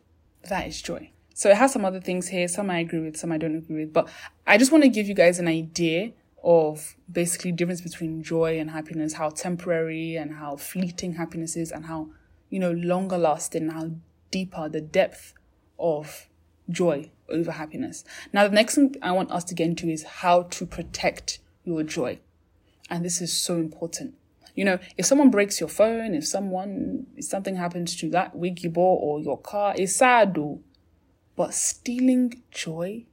That 0.48 0.66
is 0.66 0.81
joy. 0.81 1.10
So 1.34 1.50
it 1.50 1.56
has 1.56 1.72
some 1.72 1.84
other 1.84 2.00
things 2.00 2.28
here. 2.28 2.48
Some 2.48 2.70
I 2.70 2.81
agree 2.81 3.00
with, 3.00 3.16
some 3.16 3.32
I 3.32 3.38
don't 3.38 3.56
agree 3.56 3.84
with. 3.84 3.92
But 3.92 4.08
I 4.46 4.58
just 4.58 4.72
want 4.72 4.84
to 4.84 4.90
give 4.90 5.08
you 5.08 5.14
guys 5.14 5.38
an 5.38 5.48
idea 5.48 6.12
of 6.42 6.96
basically 7.10 7.52
difference 7.52 7.81
between 7.81 8.22
joy 8.22 8.58
and 8.58 8.70
happiness, 8.70 9.14
how 9.14 9.31
temporary 9.31 10.16
and 10.16 10.34
how 10.34 10.56
fleeting 10.56 11.14
happiness 11.14 11.56
is, 11.56 11.70
and 11.70 11.87
how 11.87 12.08
you 12.48 12.58
know 12.58 12.72
longer 12.72 13.19
lasting, 13.19 13.69
how 13.70 13.90
deeper 14.31 14.69
the 14.69 14.81
depth 14.81 15.34
of 15.78 16.28
joy 16.69 17.10
over 17.28 17.52
happiness. 17.52 18.04
Now, 18.32 18.46
the 18.48 18.54
next 18.54 18.75
thing 18.75 18.96
I 19.02 19.12
want 19.12 19.31
us 19.31 19.44
to 19.44 19.54
get 19.54 19.69
into 19.69 19.88
is 19.88 20.02
how 20.02 20.42
to 20.42 20.66
protect 20.66 21.40
your 21.64 21.82
joy, 21.82 22.19
and 22.88 23.04
this 23.04 23.20
is 23.20 23.32
so 23.32 23.56
important. 23.56 24.14
You 24.54 24.64
know, 24.64 24.78
if 24.97 25.07
someone 25.07 25.30
breaks 25.30 25.61
your 25.61 25.69
phone, 25.69 26.14
if 26.14 26.26
someone 26.26 27.07
if 27.16 27.25
something 27.25 27.57
happens 27.57 27.97
to 27.97 28.11
that 28.11 28.35
wig 28.35 28.62
you 28.62 28.71
bought 28.71 29.00
or 29.02 29.21
your 29.21 29.38
car, 29.38 29.75
it's 29.76 29.97
sad 29.97 30.35
though. 30.35 30.61
But 31.37 31.54
stealing 31.54 32.42
joy 32.50 33.07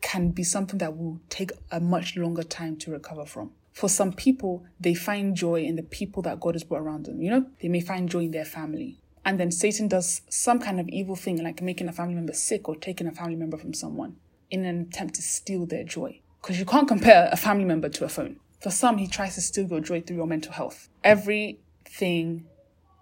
can 0.00 0.30
be 0.30 0.44
something 0.44 0.78
that 0.78 0.96
will 0.96 1.20
take 1.30 1.50
a 1.70 1.80
much 1.80 2.16
longer 2.16 2.42
time 2.42 2.76
to 2.76 2.90
recover 2.90 3.24
from. 3.24 3.52
For 3.72 3.88
some 3.88 4.12
people, 4.12 4.64
they 4.78 4.94
find 4.94 5.34
joy 5.34 5.62
in 5.62 5.74
the 5.74 5.82
people 5.82 6.22
that 6.22 6.38
God 6.38 6.54
has 6.54 6.62
brought 6.62 6.82
around 6.82 7.06
them. 7.06 7.20
You 7.20 7.30
know, 7.30 7.46
they 7.60 7.68
may 7.68 7.80
find 7.80 8.08
joy 8.08 8.20
in 8.20 8.30
their 8.30 8.44
family. 8.44 9.00
And 9.24 9.40
then 9.40 9.50
Satan 9.50 9.88
does 9.88 10.20
some 10.28 10.60
kind 10.60 10.78
of 10.78 10.88
evil 10.88 11.16
thing, 11.16 11.42
like 11.42 11.62
making 11.62 11.88
a 11.88 11.92
family 11.92 12.14
member 12.14 12.34
sick 12.34 12.68
or 12.68 12.76
taking 12.76 13.06
a 13.06 13.12
family 13.12 13.36
member 13.36 13.56
from 13.56 13.74
someone 13.74 14.16
in 14.50 14.64
an 14.64 14.82
attempt 14.82 15.14
to 15.14 15.22
steal 15.22 15.66
their 15.66 15.82
joy. 15.82 16.20
Because 16.40 16.58
you 16.58 16.66
can't 16.66 16.86
compare 16.86 17.28
a 17.32 17.36
family 17.36 17.64
member 17.64 17.88
to 17.88 18.04
a 18.04 18.08
phone. 18.08 18.36
For 18.64 18.70
some, 18.70 18.96
he 18.96 19.06
tries 19.06 19.34
to 19.34 19.42
steal 19.42 19.68
your 19.68 19.80
joy 19.80 20.00
through 20.00 20.16
your 20.16 20.26
mental 20.26 20.50
health. 20.50 20.88
Everything 21.04 22.46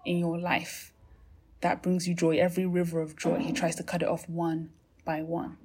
in 0.05 0.17
your 0.17 0.37
life 0.37 0.91
that 1.61 1.81
brings 1.81 2.05
you 2.05 2.13
joy, 2.13 2.35
every 2.37 2.65
river 2.65 2.99
of 2.99 3.15
joy, 3.15 3.37
he 3.37 3.53
tries 3.53 3.77
to 3.77 3.83
cut 3.83 4.01
it 4.01 4.09
off 4.09 4.27
one 4.27 4.71
by 5.05 5.21
one. 5.21 5.55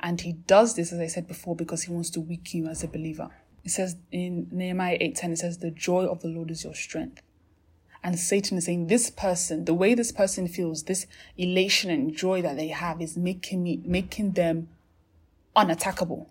And 0.00 0.18
he 0.18 0.32
does 0.32 0.76
this, 0.76 0.94
as 0.94 0.98
I 0.98 1.08
said 1.08 1.28
before, 1.28 1.54
because 1.54 1.82
he 1.82 1.92
wants 1.92 2.08
to 2.12 2.22
weaken 2.22 2.64
you 2.64 2.68
as 2.70 2.82
a 2.82 2.88
believer. 2.88 3.28
It 3.64 3.72
says 3.72 3.96
in 4.10 4.48
Nehemiah 4.50 4.96
8:10, 4.98 5.32
it 5.32 5.38
says, 5.40 5.58
The 5.58 5.72
joy 5.72 6.06
of 6.06 6.22
the 6.22 6.28
Lord 6.28 6.50
is 6.50 6.64
your 6.64 6.74
strength. 6.74 7.20
And 8.02 8.18
Satan 8.18 8.56
is 8.56 8.64
saying, 8.64 8.86
This 8.86 9.10
person, 9.10 9.66
the 9.66 9.74
way 9.74 9.92
this 9.92 10.10
person 10.10 10.48
feels, 10.48 10.84
this 10.84 11.06
elation 11.36 11.90
and 11.90 12.16
joy 12.16 12.40
that 12.40 12.56
they 12.56 12.68
have 12.68 13.02
is 13.02 13.18
making 13.18 13.62
me 13.62 13.82
making 13.84 14.32
them 14.32 14.70
unattackable. 15.54 16.28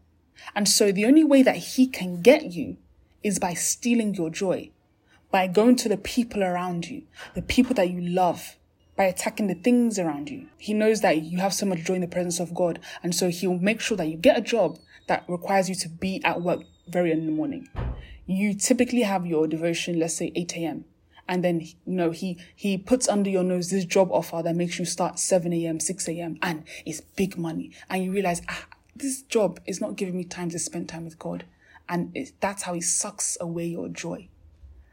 And 0.56 0.68
so 0.68 0.92
the 0.92 1.06
only 1.06 1.24
way 1.24 1.44
that 1.44 1.58
he 1.58 1.86
can 1.86 2.24
get 2.24 2.54
you 2.54 2.78
is 3.24 3.40
by 3.40 3.54
stealing 3.54 4.14
your 4.16 4.30
joy, 4.30 4.72
by 5.32 5.48
going 5.48 5.76
to 5.78 5.90
the 5.90 5.98
people 5.98 6.44
around 6.44 6.90
you, 6.90 7.04
the 7.36 7.42
people 7.42 7.74
that 7.76 7.90
you 7.90 8.02
love, 8.02 8.58
by 8.98 9.06
attacking 9.06 9.48
the 9.48 9.54
things 9.54 10.00
around 10.00 10.30
you. 10.30 10.48
He 10.58 10.74
knows 10.74 11.02
that 11.02 11.22
you 11.22 11.38
have 11.38 11.54
so 11.54 11.66
much 11.66 11.84
joy 11.84 11.94
in 11.94 12.02
the 12.02 12.08
presence 12.08 12.40
of 12.40 12.54
God. 12.54 12.80
And 13.04 13.14
so 13.14 13.30
he'll 13.30 13.60
make 13.60 13.80
sure 13.80 13.96
that 13.96 14.08
you 14.08 14.18
get 14.18 14.38
a 14.38 14.42
job 14.42 14.80
that 15.08 15.24
requires 15.28 15.70
you 15.70 15.76
to 15.76 15.90
be 15.90 16.22
at 16.24 16.42
work 16.42 16.62
very 16.88 17.12
early 17.12 17.22
in 17.22 17.28
the 17.28 17.32
morning. 17.32 17.70
You 18.26 18.56
typically 18.56 19.04
have 19.04 19.26
your 19.26 19.48
devotion, 19.48 20.00
let's 20.00 20.16
say 20.16 20.32
8 20.36 20.58
a.m. 20.58 20.86
And 21.30 21.44
then, 21.44 21.62
you 21.62 21.76
know, 21.86 22.12
he, 22.12 22.38
he 22.56 22.78
puts 22.78 23.08
under 23.08 23.30
your 23.30 23.44
nose 23.44 23.70
this 23.70 23.86
job 23.86 24.12
offer 24.12 24.42
that 24.44 24.56
makes 24.56 24.80
you 24.80 24.86
start 24.86 25.20
7 25.20 25.54
a.m., 25.54 25.80
6 25.80 26.08
a.m. 26.10 26.40
and 26.42 26.64
it's 26.86 27.02
big 27.02 27.38
money. 27.38 27.72
And 27.90 28.04
you 28.04 28.12
realize, 28.12 28.42
ah, 28.50 28.66
this 28.96 29.22
job 29.22 29.60
is 29.66 29.80
not 29.80 29.96
giving 29.96 30.18
me 30.18 30.24
time 30.24 30.50
to 30.50 30.60
spend 30.60 30.90
time 30.90 31.06
with 31.06 31.20
God. 31.20 31.46
And 31.90 32.16
it, 32.16 32.34
that's 32.40 32.64
how 32.64 32.74
He 32.74 32.82
sucks 32.82 33.38
away 33.40 33.66
your 33.66 33.90
joy. 33.90 34.30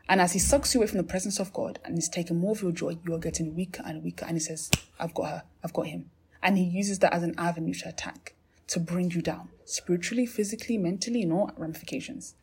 And 0.08 0.20
as 0.20 0.32
He 0.32 0.38
sucks 0.38 0.74
you 0.74 0.80
away 0.80 0.86
from 0.86 0.98
the 0.98 1.04
presence 1.04 1.38
of 1.38 1.52
God 1.52 1.78
and 1.84 1.94
He's 1.96 2.08
taking 2.08 2.38
more 2.38 2.52
of 2.52 2.62
your 2.62 2.72
joy, 2.72 2.98
you 3.04 3.14
are 3.14 3.18
getting 3.18 3.54
weaker 3.54 3.82
and 3.86 4.02
weaker. 4.02 4.26
And 4.26 4.36
He 4.36 4.40
says, 4.40 4.70
I've 4.98 5.14
got 5.14 5.28
her, 5.28 5.42
I've 5.62 5.72
got 5.72 5.86
him. 5.86 6.10
And 6.42 6.58
He 6.58 6.64
uses 6.64 6.98
that 7.00 7.12
as 7.12 7.22
an 7.22 7.34
avenue 7.38 7.74
to 7.74 7.88
attack, 7.88 8.34
to 8.68 8.80
bring 8.80 9.10
you 9.10 9.22
down, 9.22 9.48
spiritually, 9.64 10.26
physically, 10.26 10.76
mentally, 10.78 11.22
in 11.22 11.32
all 11.32 11.50
ramifications. 11.56 12.34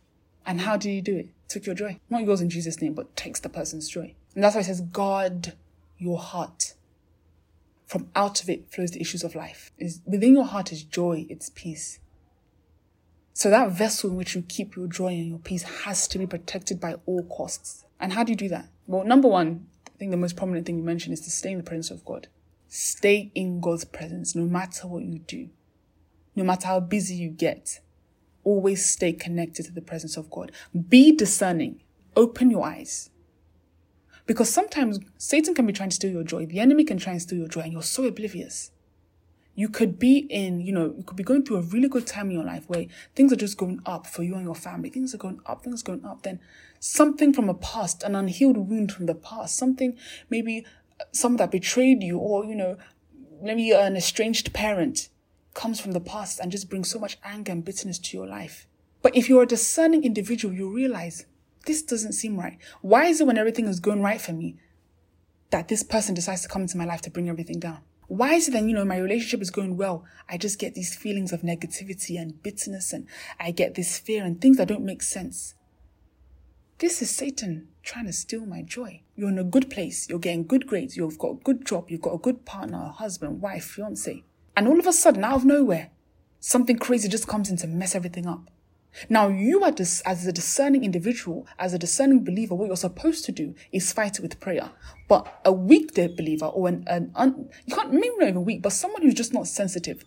And 0.45 0.61
how 0.61 0.75
do 0.75 0.89
you 0.89 1.01
do 1.01 1.17
it? 1.17 1.29
Took 1.47 1.65
your 1.65 1.75
joy. 1.75 1.99
Not 2.09 2.23
yours 2.23 2.41
in 2.41 2.49
Jesus' 2.49 2.81
name, 2.81 2.93
but 2.93 3.15
takes 3.15 3.39
the 3.39 3.49
person's 3.49 3.89
joy. 3.89 4.15
And 4.33 4.43
that's 4.43 4.55
why 4.55 4.61
it 4.61 4.65
says, 4.65 4.81
guard 4.81 5.53
your 5.97 6.17
heart. 6.17 6.73
From 7.85 8.09
out 8.15 8.41
of 8.41 8.49
it 8.49 8.71
flows 8.71 8.91
the 8.91 9.01
issues 9.01 9.23
of 9.23 9.35
life. 9.35 9.71
Is 9.77 10.01
within 10.05 10.33
your 10.33 10.45
heart 10.45 10.71
is 10.71 10.83
joy, 10.83 11.25
it's 11.29 11.51
peace. 11.53 11.99
So 13.33 13.49
that 13.49 13.71
vessel 13.71 14.09
in 14.09 14.17
which 14.17 14.35
you 14.35 14.41
keep 14.41 14.75
your 14.75 14.87
joy 14.87 15.07
and 15.07 15.27
your 15.27 15.39
peace 15.39 15.63
has 15.83 16.07
to 16.09 16.19
be 16.19 16.27
protected 16.27 16.79
by 16.79 16.95
all 17.05 17.23
costs. 17.23 17.85
And 17.99 18.13
how 18.13 18.23
do 18.23 18.31
you 18.31 18.35
do 18.35 18.49
that? 18.49 18.67
Well, 18.87 19.03
number 19.05 19.27
one, 19.27 19.67
I 19.87 19.97
think 19.97 20.11
the 20.11 20.17
most 20.17 20.35
prominent 20.35 20.65
thing 20.65 20.77
you 20.77 20.83
mentioned 20.83 21.13
is 21.13 21.21
to 21.21 21.31
stay 21.31 21.51
in 21.51 21.57
the 21.57 21.63
presence 21.63 21.91
of 21.91 22.03
God. 22.03 22.27
Stay 22.67 23.31
in 23.35 23.61
God's 23.61 23.85
presence 23.85 24.35
no 24.35 24.43
matter 24.43 24.87
what 24.87 25.03
you 25.03 25.19
do. 25.19 25.49
No 26.35 26.43
matter 26.43 26.67
how 26.67 26.79
busy 26.79 27.15
you 27.15 27.29
get, 27.29 27.79
always 28.43 28.85
stay 28.85 29.13
connected 29.13 29.65
to 29.65 29.71
the 29.71 29.81
presence 29.81 30.17
of 30.17 30.29
God. 30.29 30.51
Be 30.89 31.11
discerning. 31.15 31.81
Open 32.15 32.49
your 32.49 32.65
eyes. 32.65 33.09
Because 34.25 34.49
sometimes 34.49 34.99
Satan 35.17 35.53
can 35.53 35.65
be 35.65 35.73
trying 35.73 35.89
to 35.89 35.95
steal 35.95 36.11
your 36.11 36.23
joy. 36.23 36.45
The 36.45 36.59
enemy 36.59 36.83
can 36.83 36.97
try 36.97 37.13
and 37.13 37.21
steal 37.21 37.39
your 37.39 37.47
joy 37.47 37.61
and 37.61 37.73
you're 37.73 37.81
so 37.81 38.05
oblivious. 38.05 38.71
You 39.61 39.69
could 39.69 39.99
be 39.99 40.17
in, 40.17 40.59
you 40.59 40.73
know, 40.73 40.95
you 40.97 41.03
could 41.05 41.17
be 41.17 41.23
going 41.23 41.43
through 41.45 41.57
a 41.57 41.61
really 41.61 41.87
good 41.87 42.07
time 42.07 42.31
in 42.31 42.31
your 42.31 42.43
life 42.43 42.63
where 42.67 42.87
things 43.15 43.31
are 43.31 43.35
just 43.35 43.57
going 43.57 43.79
up 43.85 44.07
for 44.07 44.23
you 44.23 44.33
and 44.33 44.43
your 44.43 44.55
family. 44.55 44.89
Things 44.89 45.13
are 45.13 45.19
going 45.19 45.39
up, 45.45 45.63
things 45.63 45.83
are 45.83 45.85
going 45.85 46.03
up. 46.03 46.23
Then 46.23 46.39
something 46.79 47.31
from 47.31 47.47
a 47.47 47.53
past, 47.53 48.01
an 48.01 48.15
unhealed 48.15 48.57
wound 48.57 48.91
from 48.91 49.05
the 49.05 49.13
past, 49.13 49.55
something 49.55 49.95
maybe 50.31 50.65
uh, 50.99 51.03
someone 51.11 51.37
that 51.37 51.51
betrayed 51.51 52.01
you 52.01 52.17
or, 52.17 52.43
you 52.43 52.55
know, 52.55 52.75
maybe 53.39 53.69
an 53.69 53.95
estranged 53.95 54.51
parent 54.51 55.09
comes 55.53 55.79
from 55.79 55.91
the 55.91 55.99
past 55.99 56.39
and 56.39 56.51
just 56.51 56.67
brings 56.67 56.89
so 56.89 56.97
much 56.97 57.19
anger 57.23 57.51
and 57.51 57.63
bitterness 57.63 57.99
to 57.99 58.17
your 58.17 58.25
life. 58.25 58.65
But 59.03 59.15
if 59.15 59.29
you're 59.29 59.43
a 59.43 59.47
discerning 59.47 60.03
individual, 60.03 60.55
you 60.55 60.73
realize 60.73 61.27
this 61.67 61.83
doesn't 61.83 62.13
seem 62.13 62.35
right. 62.35 62.57
Why 62.81 63.05
is 63.05 63.21
it 63.21 63.27
when 63.27 63.37
everything 63.37 63.67
is 63.67 63.79
going 63.79 64.01
right 64.01 64.19
for 64.19 64.33
me 64.33 64.57
that 65.51 65.67
this 65.67 65.83
person 65.83 66.15
decides 66.15 66.41
to 66.41 66.47
come 66.47 66.63
into 66.63 66.77
my 66.77 66.85
life 66.85 67.01
to 67.01 67.11
bring 67.11 67.29
everything 67.29 67.59
down? 67.59 67.81
Why 68.11 68.33
is 68.33 68.49
it 68.49 68.51
then, 68.51 68.67
you 68.67 68.75
know, 68.75 68.83
my 68.83 68.97
relationship 68.97 69.41
is 69.41 69.51
going 69.51 69.77
well? 69.77 70.03
I 70.27 70.37
just 70.37 70.59
get 70.59 70.75
these 70.75 70.93
feelings 70.93 71.31
of 71.31 71.43
negativity 71.43 72.19
and 72.19 72.43
bitterness 72.43 72.91
and 72.91 73.07
I 73.39 73.51
get 73.51 73.75
this 73.75 73.97
fear 73.97 74.25
and 74.25 74.41
things 74.41 74.57
that 74.57 74.67
don't 74.67 74.83
make 74.83 75.01
sense. 75.01 75.55
This 76.79 77.01
is 77.01 77.09
Satan 77.09 77.69
trying 77.83 78.07
to 78.07 78.11
steal 78.11 78.45
my 78.45 78.63
joy. 78.63 79.03
You're 79.15 79.29
in 79.29 79.39
a 79.39 79.45
good 79.45 79.69
place. 79.69 80.09
You're 80.09 80.19
getting 80.19 80.45
good 80.45 80.67
grades. 80.67 80.97
You've 80.97 81.17
got 81.17 81.31
a 81.31 81.35
good 81.35 81.65
job. 81.65 81.89
You've 81.89 82.01
got 82.01 82.15
a 82.15 82.17
good 82.17 82.43
partner, 82.43 82.83
a 82.87 82.89
husband, 82.89 83.41
wife, 83.41 83.63
fiance. 83.63 84.25
And 84.57 84.67
all 84.67 84.77
of 84.77 84.87
a 84.87 84.91
sudden, 84.91 85.23
out 85.23 85.35
of 85.35 85.45
nowhere, 85.45 85.91
something 86.41 86.79
crazy 86.79 87.07
just 87.07 87.29
comes 87.29 87.49
in 87.49 87.55
to 87.57 87.67
mess 87.67 87.95
everything 87.95 88.27
up. 88.27 88.51
Now, 89.09 89.27
you 89.27 89.63
are 89.63 89.71
dis- 89.71 90.01
as 90.01 90.25
a 90.25 90.31
discerning 90.31 90.83
individual, 90.83 91.47
as 91.57 91.73
a 91.73 91.79
discerning 91.79 92.23
believer, 92.23 92.55
what 92.55 92.67
you're 92.67 92.75
supposed 92.75 93.25
to 93.25 93.31
do 93.31 93.55
is 93.71 93.93
fight 93.93 94.19
it 94.19 94.21
with 94.21 94.39
prayer. 94.39 94.71
But 95.07 95.41
a 95.45 95.51
weak 95.51 95.93
believer, 95.93 96.45
or 96.45 96.67
an, 96.67 96.83
an 96.87 97.11
un- 97.15 97.49
you 97.65 97.75
can't 97.75 97.93
maybe 97.93 98.11
not 98.17 98.29
even 98.29 98.45
weak, 98.45 98.61
but 98.61 98.73
someone 98.73 99.01
who's 99.01 99.13
just 99.13 99.33
not 99.33 99.47
sensitive, 99.47 100.03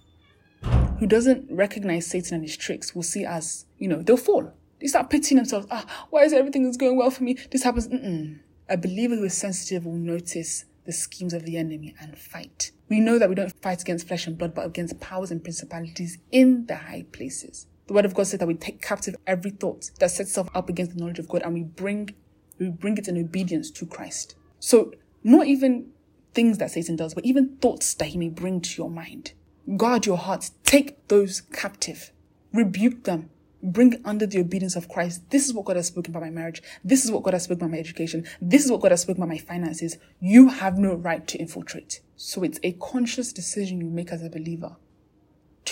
who 0.98 1.06
doesn't 1.06 1.46
recognize 1.50 2.06
Satan 2.06 2.34
and 2.36 2.44
his 2.44 2.56
tricks, 2.56 2.94
will 2.94 3.02
see 3.02 3.24
as 3.24 3.66
you 3.78 3.88
know 3.88 4.02
they'll 4.02 4.16
fall. 4.16 4.52
They 4.80 4.86
start 4.86 5.10
pitying 5.10 5.36
themselves. 5.36 5.66
Ah, 5.70 6.06
why 6.10 6.24
is 6.24 6.32
everything 6.32 6.66
is 6.66 6.76
going 6.76 6.96
well 6.96 7.10
for 7.10 7.24
me? 7.24 7.34
This 7.50 7.62
happens. 7.62 7.88
Mm-mm. 7.88 8.38
A 8.68 8.76
believer 8.76 9.14
who 9.14 9.24
is 9.24 9.34
sensitive 9.34 9.84
will 9.84 9.92
notice 9.94 10.64
the 10.86 10.92
schemes 10.92 11.32
of 11.32 11.44
the 11.44 11.56
enemy 11.56 11.94
and 12.00 12.18
fight. 12.18 12.72
We 12.88 13.00
know 13.00 13.18
that 13.18 13.28
we 13.28 13.34
don't 13.34 13.52
fight 13.62 13.82
against 13.82 14.06
flesh 14.06 14.26
and 14.26 14.36
blood, 14.36 14.54
but 14.54 14.66
against 14.66 15.00
powers 15.00 15.30
and 15.30 15.42
principalities 15.42 16.18
in 16.30 16.66
the 16.66 16.76
high 16.76 17.04
places. 17.12 17.66
The 17.86 17.92
word 17.92 18.04
of 18.04 18.14
God 18.14 18.26
says 18.26 18.40
that 18.40 18.46
we 18.46 18.54
take 18.54 18.80
captive 18.80 19.16
every 19.26 19.50
thought 19.50 19.90
that 19.98 20.10
sets 20.10 20.30
itself 20.30 20.48
up 20.54 20.68
against 20.68 20.94
the 20.94 21.00
knowledge 21.00 21.18
of 21.18 21.28
God 21.28 21.42
and 21.42 21.54
we 21.54 21.62
bring 21.62 22.14
we 22.58 22.68
bring 22.70 22.96
it 22.96 23.08
in 23.08 23.18
obedience 23.18 23.70
to 23.72 23.86
Christ. 23.86 24.36
So 24.60 24.92
not 25.22 25.46
even 25.46 25.90
things 26.34 26.58
that 26.58 26.70
Satan 26.70 26.96
does, 26.96 27.14
but 27.14 27.24
even 27.24 27.56
thoughts 27.56 27.94
that 27.94 28.08
he 28.08 28.18
may 28.18 28.28
bring 28.28 28.60
to 28.60 28.82
your 28.82 28.90
mind. 28.90 29.32
Guard 29.76 30.06
your 30.06 30.18
heart. 30.18 30.50
Take 30.64 31.08
those 31.08 31.40
captive. 31.40 32.12
Rebuke 32.52 33.04
them. 33.04 33.30
Bring 33.62 34.00
under 34.04 34.26
the 34.26 34.40
obedience 34.40 34.76
of 34.76 34.88
Christ. 34.88 35.30
This 35.30 35.46
is 35.46 35.54
what 35.54 35.64
God 35.64 35.76
has 35.76 35.86
spoken 35.86 36.12
about 36.12 36.22
my 36.22 36.30
marriage. 36.30 36.62
This 36.84 37.04
is 37.04 37.10
what 37.10 37.22
God 37.22 37.32
has 37.32 37.44
spoken 37.44 37.64
about 37.64 37.72
my 37.72 37.78
education. 37.78 38.26
This 38.40 38.64
is 38.64 38.70
what 38.70 38.82
God 38.82 38.90
has 38.90 39.02
spoken 39.02 39.22
about 39.22 39.32
my 39.32 39.38
finances. 39.38 39.96
You 40.20 40.48
have 40.48 40.78
no 40.78 40.94
right 40.94 41.26
to 41.28 41.38
infiltrate. 41.38 42.00
So 42.14 42.42
it's 42.42 42.60
a 42.62 42.72
conscious 42.72 43.32
decision 43.32 43.80
you 43.80 43.88
make 43.88 44.12
as 44.12 44.22
a 44.22 44.28
believer 44.28 44.76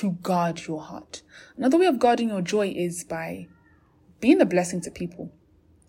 to 0.02 0.18
guard 0.20 0.66
your 0.66 0.80
heart. 0.80 1.22
Another 1.56 1.78
way 1.78 1.86
of 1.86 2.00
guarding 2.00 2.30
your 2.30 2.42
joy 2.42 2.74
is 2.76 3.04
by 3.04 3.46
being 4.20 4.40
a 4.40 4.44
blessing 4.44 4.80
to 4.80 4.90
people. 4.90 5.32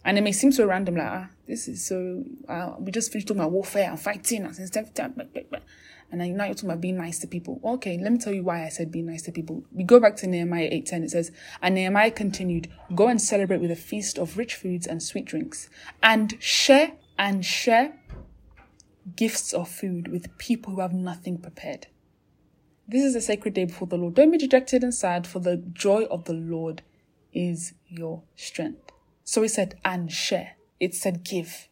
And 0.06 0.20
it 0.20 0.22
may 0.22 0.32
seem 0.32 0.52
so 0.52 0.68
random, 0.68 0.98
like, 0.98 1.08
ah, 1.08 1.30
this 1.48 1.68
is 1.68 1.84
so, 1.84 2.24
uh, 2.48 2.76
we 2.78 2.92
just 2.92 3.12
finished 3.12 3.28
talking 3.28 3.42
about 3.42 3.52
warfare 3.52 3.90
and 3.90 4.00
fighting 4.00 4.44
and 4.44 4.56
stuff. 4.56 4.86
And 4.96 6.22
then 6.22 6.38
now 6.38 6.46
you're 6.46 6.54
talking 6.54 6.70
about 6.70 6.82
being 6.82 6.98
nice 6.98 7.18
to 7.20 7.28
people. 7.28 7.60
Okay, 7.64 7.98
let 7.98 8.12
me 8.12 8.20
tell 8.20 8.34
you 8.34 8.44
why 8.44 8.64
I 8.64 8.70
said 8.70 8.92
being 8.92 9.08
nice 9.08 9.24
to 9.24 9.32
people. 9.32 9.64
We 9.72 9.84
go 9.84 10.00
back 10.00 10.16
to 10.18 10.28
Nehemiah 10.28 10.70
8.10. 10.70 11.06
It 11.06 11.10
says, 11.10 11.32
And 11.60 11.74
Nehemiah 11.74 12.12
continued, 12.12 12.70
Go 12.94 13.08
and 13.08 13.20
celebrate 13.20 13.62
with 13.62 13.72
a 13.72 13.76
feast 13.76 14.20
of 14.20 14.38
rich 14.38 14.54
foods 14.54 14.86
and 14.86 15.02
sweet 15.02 15.26
drinks, 15.26 15.70
and 16.04 16.38
share 16.40 16.92
and 17.18 17.44
share 17.44 17.98
gifts 19.16 19.54
of 19.54 19.70
food 19.70 20.10
with 20.10 20.38
people 20.38 20.76
who 20.76 20.82
have 20.82 20.94
nothing 20.94 21.40
prepared. 21.40 21.88
This 22.88 23.04
is 23.04 23.16
a 23.16 23.22
sacred 23.22 23.54
day 23.54 23.66
before 23.66 23.88
the 23.88 23.98
Lord. 23.98 24.16
Don't 24.16 24.32
be 24.32 24.38
dejected 24.38 24.84
and 24.84 24.94
sad, 24.94 25.26
for 25.26 25.40
the 25.40 25.58
joy 25.58 26.04
of 26.06 26.26
the 26.26 26.34
Lord 26.34 26.82
is 27.32 27.74
your 27.88 28.24
strength. 28.36 28.92
So 29.24 29.42
he 29.42 29.48
said, 29.48 29.80
and 29.86 30.12
share. 30.12 30.58
It 30.80 30.94
said, 30.94 31.24
give. 31.24 31.70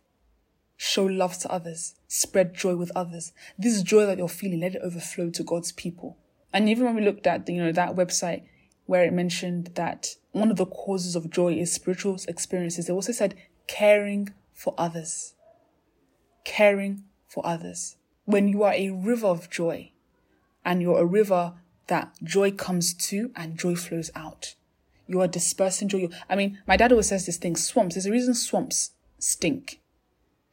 Show 0.78 1.06
love 1.06 1.38
to 1.40 1.52
others. 1.52 1.96
Spread 2.08 2.56
joy 2.56 2.76
with 2.76 2.92
others. 2.96 3.34
This 3.58 3.84
joy 3.84 4.06
that 4.06 4.18
you're 4.18 4.30
feeling, 4.30 4.62
let 4.62 4.76
it 4.76 4.82
overflow 4.82 5.30
to 5.32 5.44
God's 5.44 5.72
people. 5.74 6.18
And 6.54 6.70
even 6.70 6.86
when 6.86 6.96
we 6.96 7.02
looked 7.02 7.28
at, 7.28 7.48
you 7.48 7.64
know, 7.64 7.72
that 7.72 7.96
website 7.96 8.44
where 8.86 9.04
it 9.04 9.14
mentioned 9.14 9.72
that 9.76 10.16
one 10.32 10.50
of 10.50 10.58
the 10.58 10.66
causes 10.66 11.16
of 11.16 11.30
joy 11.30 11.54
is 11.54 11.72
spiritual 11.72 12.18
experiences, 12.28 12.90
it 12.90 12.94
also 12.94 13.12
said 13.12 13.36
caring 13.68 14.30
for 14.54 14.74
others. 14.78 15.36
Caring 16.46 17.04
for 17.28 17.46
others. 17.46 17.98
When 18.26 18.48
you 18.48 18.64
are 18.64 18.74
a 18.74 18.90
river 18.90 19.28
of 19.28 19.50
joy, 19.50 19.92
and 20.64 20.82
you're 20.82 21.00
a 21.00 21.06
river 21.06 21.54
that 21.88 22.14
joy 22.24 22.52
comes 22.52 22.94
to 22.94 23.32
and 23.36 23.58
joy 23.58 23.76
flows 23.76 24.12
out. 24.16 24.56
You 25.08 25.22
are 25.22 25.28
dispersing 25.28 25.90
joy. 25.90 26.08
I 26.30 26.36
mean, 26.36 26.60
my 26.66 26.78
dad 26.78 26.92
always 26.92 27.08
says 27.08 27.26
this 27.26 27.38
thing 27.38 27.56
swamps. 27.56 27.96
There's 27.96 28.06
a 28.06 28.12
reason 28.12 28.34
swamps 28.34 28.92
stink. 29.20 29.82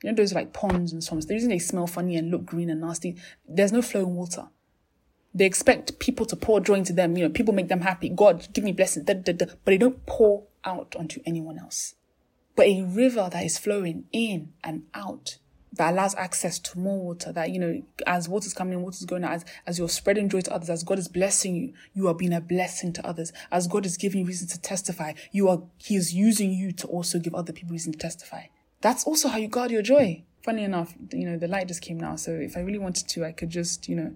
You 0.02 0.10
know, 0.10 0.16
those 0.16 0.32
like 0.32 0.52
ponds 0.52 0.92
and 0.92 1.02
swamps. 1.02 1.26
The 1.26 1.34
reason 1.34 1.50
they 1.50 1.58
smell 1.58 1.86
funny 1.86 2.16
and 2.16 2.30
look 2.30 2.44
green 2.44 2.70
and 2.70 2.80
nasty, 2.80 3.16
there's 3.48 3.72
no 3.72 3.82
flowing 3.82 4.14
water. 4.14 4.48
They 5.34 5.44
expect 5.44 5.98
people 5.98 6.26
to 6.26 6.36
pour 6.36 6.60
joy 6.60 6.74
into 6.74 6.92
them. 6.92 7.16
You 7.16 7.24
know, 7.24 7.30
people 7.30 7.54
make 7.54 7.68
them 7.68 7.82
happy. 7.82 8.08
God, 8.08 8.48
give 8.52 8.64
me 8.64 8.72
blessings. 8.72 9.06
Da, 9.06 9.14
da, 9.14 9.32
da. 9.32 9.46
But 9.64 9.72
they 9.72 9.78
don't 9.78 10.04
pour 10.06 10.46
out 10.64 10.96
onto 10.96 11.20
anyone 11.26 11.58
else. 11.58 11.94
But 12.56 12.66
a 12.66 12.82
river 12.82 13.28
that 13.30 13.44
is 13.44 13.58
flowing 13.58 14.06
in 14.12 14.52
and 14.64 14.84
out 14.94 15.38
that 15.72 15.92
allows 15.92 16.14
access 16.14 16.58
to 16.58 16.78
more 16.78 16.98
water 16.98 17.32
that 17.32 17.50
you 17.50 17.58
know 17.58 17.82
as 18.06 18.28
water's 18.28 18.54
coming 18.54 18.74
in 18.74 18.82
water's 18.82 19.04
going 19.04 19.24
out 19.24 19.32
as, 19.32 19.44
as 19.66 19.78
you're 19.78 19.88
spreading 19.88 20.28
joy 20.28 20.40
to 20.40 20.52
others 20.52 20.70
as 20.70 20.82
god 20.82 20.98
is 20.98 21.08
blessing 21.08 21.54
you 21.54 21.72
you 21.94 22.08
are 22.08 22.14
being 22.14 22.32
a 22.32 22.40
blessing 22.40 22.92
to 22.92 23.06
others. 23.06 23.32
As 23.50 23.66
god 23.66 23.86
is 23.86 23.96
giving 23.96 24.20
you 24.20 24.26
reason 24.26 24.48
to 24.48 24.60
testify 24.60 25.14
you 25.32 25.48
are 25.48 25.62
he 25.78 25.96
is 25.96 26.14
using 26.14 26.50
you 26.52 26.72
to 26.72 26.86
also 26.86 27.18
give 27.18 27.34
other 27.34 27.52
people 27.52 27.72
reason 27.72 27.92
to 27.92 27.98
testify. 27.98 28.44
That's 28.80 29.04
also 29.04 29.28
how 29.28 29.38
you 29.38 29.48
guard 29.48 29.70
your 29.70 29.82
joy. 29.82 30.24
Funny 30.42 30.64
enough 30.64 30.94
you 31.12 31.26
know 31.28 31.36
the 31.36 31.48
light 31.48 31.68
just 31.68 31.82
came 31.82 31.98
now 31.98 32.16
so 32.16 32.32
if 32.32 32.56
i 32.56 32.60
really 32.60 32.78
wanted 32.78 33.08
to 33.08 33.24
i 33.24 33.32
could 33.32 33.50
just 33.50 33.88
you 33.88 33.96
know 33.96 34.14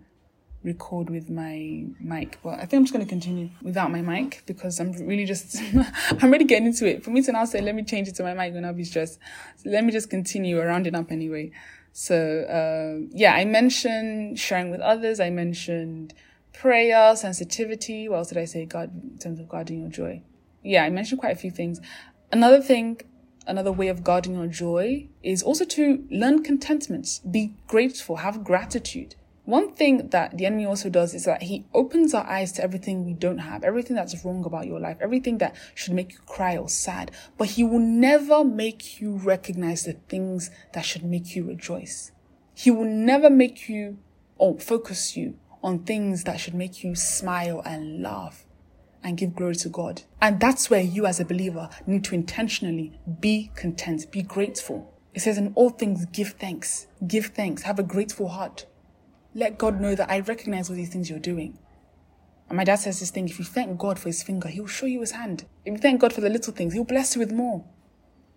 record 0.65 1.11
with 1.11 1.29
my 1.29 1.85
mic. 2.01 2.39
But 2.43 2.55
I 2.55 2.67
think 2.67 2.75
I'm 2.75 2.85
just 2.85 2.93
going 2.93 3.05
to 3.05 3.09
continue 3.09 3.51
without 3.63 3.91
my 3.91 4.01
mic 4.01 4.43
because 4.47 4.79
I'm 4.81 4.93
really 4.93 5.25
just, 5.25 5.57
I'm 6.21 6.31
really 6.31 6.45
getting 6.45 6.67
into 6.67 6.87
it. 6.87 7.05
For 7.05 7.11
me 7.11 7.23
to 7.23 7.33
now 7.33 7.45
say, 7.45 7.61
let 7.61 7.75
me 7.75 7.83
change 7.83 8.09
it 8.09 8.15
to 8.17 8.23
my 8.23 8.35
mic 8.35 8.55
when 8.55 8.65
I'll 8.65 8.73
be 8.73 8.85
stressed. 8.85 9.19
So 9.57 9.71
let 9.71 9.85
me 9.85 9.93
just 9.93 10.11
continue 10.11 10.61
rounding 10.61 10.95
up 10.95 11.11
anyway. 11.11 11.51
So, 11.93 12.43
uh, 12.43 13.07
yeah, 13.11 13.35
I 13.35 13.45
mentioned 13.45 14.39
sharing 14.39 14.71
with 14.71 14.81
others. 14.81 15.21
I 15.21 15.31
mentioned 15.31 16.15
prayer, 16.53 17.15
sensitivity. 17.17 18.09
What 18.09 18.19
else 18.19 18.29
did 18.29 18.39
I 18.39 18.45
say? 18.45 18.65
God, 18.65 18.91
in 19.03 19.19
terms 19.19 19.41
of 19.41 19.49
guarding 19.49 19.81
your 19.81 19.91
joy. 19.91 20.23
Yeah, 20.63 20.85
I 20.85 20.91
mentioned 20.91 21.21
quite 21.21 21.33
a 21.33 21.39
few 21.39 21.51
things. 21.51 21.81
Another 22.31 22.63
thing, 22.63 23.01
another 23.47 23.73
way 23.73 23.89
of 23.89 24.05
guarding 24.05 24.35
your 24.35 24.47
joy 24.47 25.09
is 25.23 25.43
also 25.43 25.65
to 25.67 26.07
learn 26.11 26.43
contentment, 26.43 27.21
be 27.31 27.55
grateful, 27.67 28.17
have 28.17 28.45
gratitude 28.45 29.17
One 29.45 29.73
thing 29.73 30.11
that 30.11 30.39
the 30.39 30.47
enemy 30.47 30.67
also 30.67 30.89
does 30.89 31.15
is 31.15 31.25
that 31.25 31.43
he 31.43 31.67
opens 31.75 32.15
our 32.15 32.25
eyes 32.25 32.53
to 32.53 32.63
everything 32.63 33.05
we 33.05 33.13
don't 33.13 33.39
have, 33.39 33.65
everything 33.65 33.97
that's 33.97 34.25
wrong 34.25 34.45
about 34.45 34.67
your 34.67 34.79
life, 34.79 34.99
everything 35.01 35.39
that 35.39 35.57
should 35.75 35.95
make 35.95 36.13
you 36.13 36.19
cry 36.27 36.57
or 36.57 36.69
sad. 36.69 37.11
But 37.37 37.49
he 37.49 37.65
will 37.65 37.81
never 37.81 38.45
make 38.45 39.01
you 39.01 39.17
recognize 39.17 39.85
the 39.85 39.95
things 39.95 40.51
that 40.75 40.85
should 40.85 41.05
make 41.05 41.35
you 41.35 41.45
rejoice. 41.45 42.13
He 42.55 42.71
will 42.71 42.85
never 42.85 43.29
make 43.29 43.69
you 43.69 43.99
or 44.39 44.61
focus 44.61 45.17
you 45.17 45.37
on 45.61 45.81
things 45.81 46.23
that 46.25 46.39
should 46.39 46.55
make 46.55 46.85
you 46.85 46.95
smile 46.95 47.63
and 47.65 48.01
laugh 48.01 48.45
and 49.03 49.17
give 49.17 49.35
glory 49.35 49.57
to 49.57 49.69
God. 49.69 50.03
And 50.21 50.39
that's 50.39 50.71
where 50.71 50.81
you 50.81 51.07
as 51.07 51.19
a 51.19 51.25
believer 51.25 51.69
need 51.85 52.05
to 52.05 52.15
intentionally 52.15 52.99
be 53.21 53.51
content, 53.57 54.11
be 54.13 54.23
grateful. 54.23 54.93
It 55.15 55.21
says 55.21 55.37
in 55.37 55.53
all 55.57 55.71
things, 55.71 56.07
give 56.07 56.35
thanks, 56.39 56.87
give 57.07 57.27
thanks, 57.27 57.63
have 57.63 57.81
a 57.81 57.83
grateful 57.83 58.29
heart. 58.29 58.67
Let 59.35 59.57
God 59.57 59.81
know 59.81 59.95
that 59.95 60.11
I 60.11 60.21
recognize 60.21 60.69
all 60.69 60.77
these 60.77 60.91
things 60.91 61.09
you're 61.09 61.19
doing. 61.19 61.59
And 62.49 62.57
my 62.59 62.65
dad 62.65 62.77
says 62.77 63.01
this 63.01 63.11
thing 63.11 63.29
if 63.29 63.39
you 63.39 63.45
thank 63.45 63.79
God 63.79 63.99
for 63.99 64.09
his 64.09 64.23
finger, 64.23 64.49
he'll 64.49 64.67
show 64.67 64.87
you 64.87 65.01
his 65.01 65.13
hand. 65.13 65.47
If 65.65 65.73
you 65.73 65.79
thank 65.79 66.01
God 66.01 66.13
for 66.13 66.21
the 66.21 66.29
little 66.29 66.53
things, 66.53 66.75
he'll 66.75 66.85
bless 66.85 67.15
you 67.15 67.21
with 67.21 67.33
more. 67.33 67.65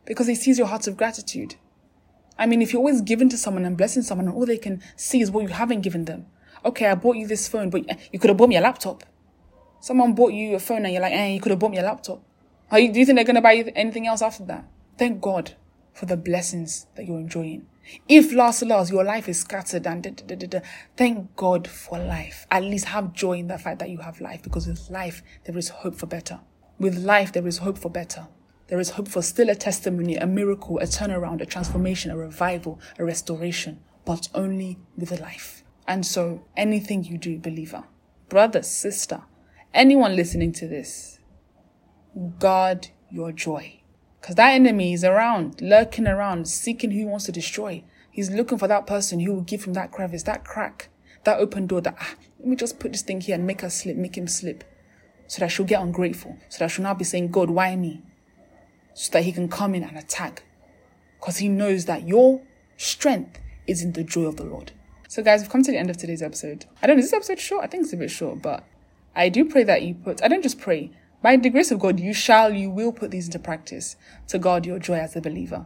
Because 0.06 0.28
he 0.28 0.36
sees 0.36 0.58
your 0.58 0.68
hearts 0.68 0.88
of 0.88 0.96
gratitude. 0.96 1.56
I 2.38 2.46
mean, 2.46 2.62
if 2.62 2.72
you're 2.72 2.80
always 2.80 3.02
giving 3.02 3.28
to 3.30 3.38
someone 3.38 3.66
and 3.66 3.78
blessing 3.78 4.04
someone 4.04 4.28
and 4.28 4.36
all 4.36 4.46
they 4.46 4.58
can 4.58 4.82
see 4.96 5.20
is 5.20 5.32
what 5.32 5.42
you 5.42 5.50
haven't 5.50 5.82
given 5.82 6.06
them. 6.06 6.28
Okay, 6.64 6.86
I 6.88 6.96
bought 6.96 7.18
you 7.18 7.28
this 7.28 7.48
phone, 7.48 7.70
but 7.70 7.86
you 8.14 8.20
could 8.20 8.30
have 8.30 8.38
bought 8.38 8.50
me 8.50 8.58
a 8.58 8.62
laptop. 8.62 9.04
Someone 9.82 10.14
bought 10.14 10.34
you 10.34 10.56
a 10.56 10.60
phone 10.60 10.86
and 10.86 10.94
you're 10.94 11.02
like, 11.02 11.14
eh, 11.14 11.28
you 11.34 11.42
could 11.42 11.50
have 11.50 11.60
bought 11.60 11.72
me 11.72 11.78
a 11.78 11.84
laptop. 11.84 12.24
Are 12.72 12.80
you, 12.80 12.92
do 12.92 13.00
you 13.00 13.06
think 13.06 13.18
they're 13.18 13.26
going 13.26 13.36
to 13.36 13.42
buy 13.42 13.54
you 13.54 13.72
anything 13.76 14.08
else 14.08 14.22
after 14.22 14.46
that? 14.46 14.66
Thank 14.98 15.22
God 15.22 15.56
for 15.96 16.06
the 16.06 16.18
blessings 16.18 16.88
that 16.96 17.08
you're 17.08 17.18
enjoying. 17.18 17.66
If 18.10 18.34
last 18.34 18.64
last 18.64 18.92
your 18.92 19.04
life 19.04 19.30
is 19.30 19.40
scattered 19.40 19.88
and 19.88 20.04
da, 20.04 20.36
da, 20.36 20.48
da, 20.48 20.60
thank 20.98 21.36
God 21.36 21.68
for 21.68 21.98
life. 21.98 22.46
At 22.52 22.64
least 22.64 22.86
have 22.86 23.14
joy 23.14 23.34
in 23.40 23.48
the 23.48 23.58
fact 23.58 23.80
that 23.80 23.90
you 23.90 24.00
have 24.00 24.20
life 24.20 24.44
because 24.44 24.68
with 24.68 24.90
life 24.90 25.24
there 25.46 25.58
is 25.58 25.70
hope 25.70 25.96
for 25.96 26.06
better. 26.06 26.42
With 26.80 26.98
life 26.98 27.32
there 27.32 27.48
is 27.48 27.60
hope 27.60 27.78
for 27.78 27.90
better. 27.90 28.28
There 28.68 28.80
is 28.80 28.90
hope 28.92 29.08
for 29.08 29.22
still 29.22 29.50
a 29.50 29.56
testimony, 29.56 30.16
a 30.18 30.28
miracle, 30.28 30.80
a 30.80 30.84
turnaround, 30.84 31.42
a 31.42 31.46
transformation, 31.46 32.12
a 32.12 32.18
revival, 32.18 32.80
a 33.00 33.06
restoration, 33.06 33.80
but 34.04 34.28
only 34.34 34.80
with 34.98 35.12
a 35.12 35.22
life. 35.22 35.64
And 35.88 36.06
so 36.06 36.44
anything 36.58 37.04
you 37.06 37.18
do, 37.18 37.38
believer, 37.38 37.84
brother, 38.28 38.64
sister, 38.64 39.22
anyone 39.74 40.16
listening 40.16 40.52
to 40.54 40.68
this, 40.68 41.20
guard 42.40 42.88
your 43.10 43.32
joy. 43.32 43.82
Because 44.26 44.38
that 44.38 44.56
enemy 44.56 44.92
is 44.92 45.04
around, 45.04 45.62
lurking 45.62 46.08
around, 46.08 46.48
seeking 46.48 46.90
who 46.90 46.98
he 46.98 47.06
wants 47.06 47.26
to 47.26 47.32
destroy. 47.32 47.84
He's 48.10 48.32
looking 48.32 48.58
for 48.58 48.68
that 48.68 48.88
person 48.88 49.20
who 49.20 49.32
will 49.32 49.42
give 49.42 49.66
him 49.66 49.74
that 49.74 49.92
crevice, 49.92 50.24
that 50.24 50.44
crack, 50.44 50.90
that 51.26 51.38
open 51.38 51.68
door 51.68 51.80
that, 51.82 51.96
ah, 52.02 52.16
let 52.40 52.48
me 52.48 52.56
just 52.56 52.80
put 52.80 52.92
this 52.92 53.04
thing 53.04 53.22
here 53.22 53.36
and 53.36 53.46
make 53.46 53.62
her 53.62 53.70
slip, 53.70 53.96
make 53.96 54.18
him 54.18 54.28
slip. 54.28 54.64
So 55.28 55.42
that 55.42 55.50
she'll 55.50 55.68
get 55.68 55.80
ungrateful. 55.80 56.40
So 56.50 56.58
that 56.58 56.72
she'll 56.72 56.82
now 56.82 56.96
be 56.96 57.04
saying, 57.04 57.30
God, 57.30 57.52
why 57.52 57.76
me? 57.76 58.02
So 58.96 59.12
that 59.12 59.26
he 59.26 59.32
can 59.32 59.48
come 59.48 59.76
in 59.76 59.84
and 59.84 59.96
attack. 59.96 60.42
Because 61.20 61.38
he 61.38 61.48
knows 61.48 61.86
that 61.86 62.08
your 62.08 62.42
strength 62.78 63.40
is 63.68 63.84
in 63.84 63.92
the 63.92 64.04
joy 64.04 64.26
of 64.26 64.38
the 64.38 64.44
Lord. 64.44 64.72
So, 65.08 65.22
guys, 65.22 65.42
we've 65.42 65.52
come 65.52 65.62
to 65.62 65.72
the 65.72 65.78
end 65.78 65.92
of 65.92 65.98
today's 65.98 66.24
episode. 66.24 66.66
I 66.82 66.88
don't 66.88 66.96
know, 66.96 67.04
is 67.04 67.12
this 67.12 67.14
episode 67.14 67.40
short? 67.40 67.64
I 67.64 67.68
think 67.68 67.84
it's 67.84 67.94
a 67.94 67.98
bit 67.98 68.10
short, 68.10 68.42
but 68.42 68.64
I 69.16 69.30
do 69.30 69.46
pray 69.46 69.64
that 69.66 69.84
you 69.84 69.94
put, 69.94 70.24
I 70.24 70.28
don't 70.30 70.42
just 70.42 70.60
pray, 70.60 70.90
by 71.26 71.36
the 71.38 71.50
grace 71.50 71.72
of 71.72 71.80
God, 71.80 72.00
you 72.00 72.14
shall, 72.14 72.54
you 72.54 72.70
will 72.70 72.92
put 72.92 73.10
these 73.10 73.26
into 73.26 73.40
practice 73.40 73.96
to 74.28 74.38
guard 74.38 74.64
your 74.64 74.78
joy 74.78 75.00
as 75.00 75.16
a 75.16 75.22
believer. 75.22 75.66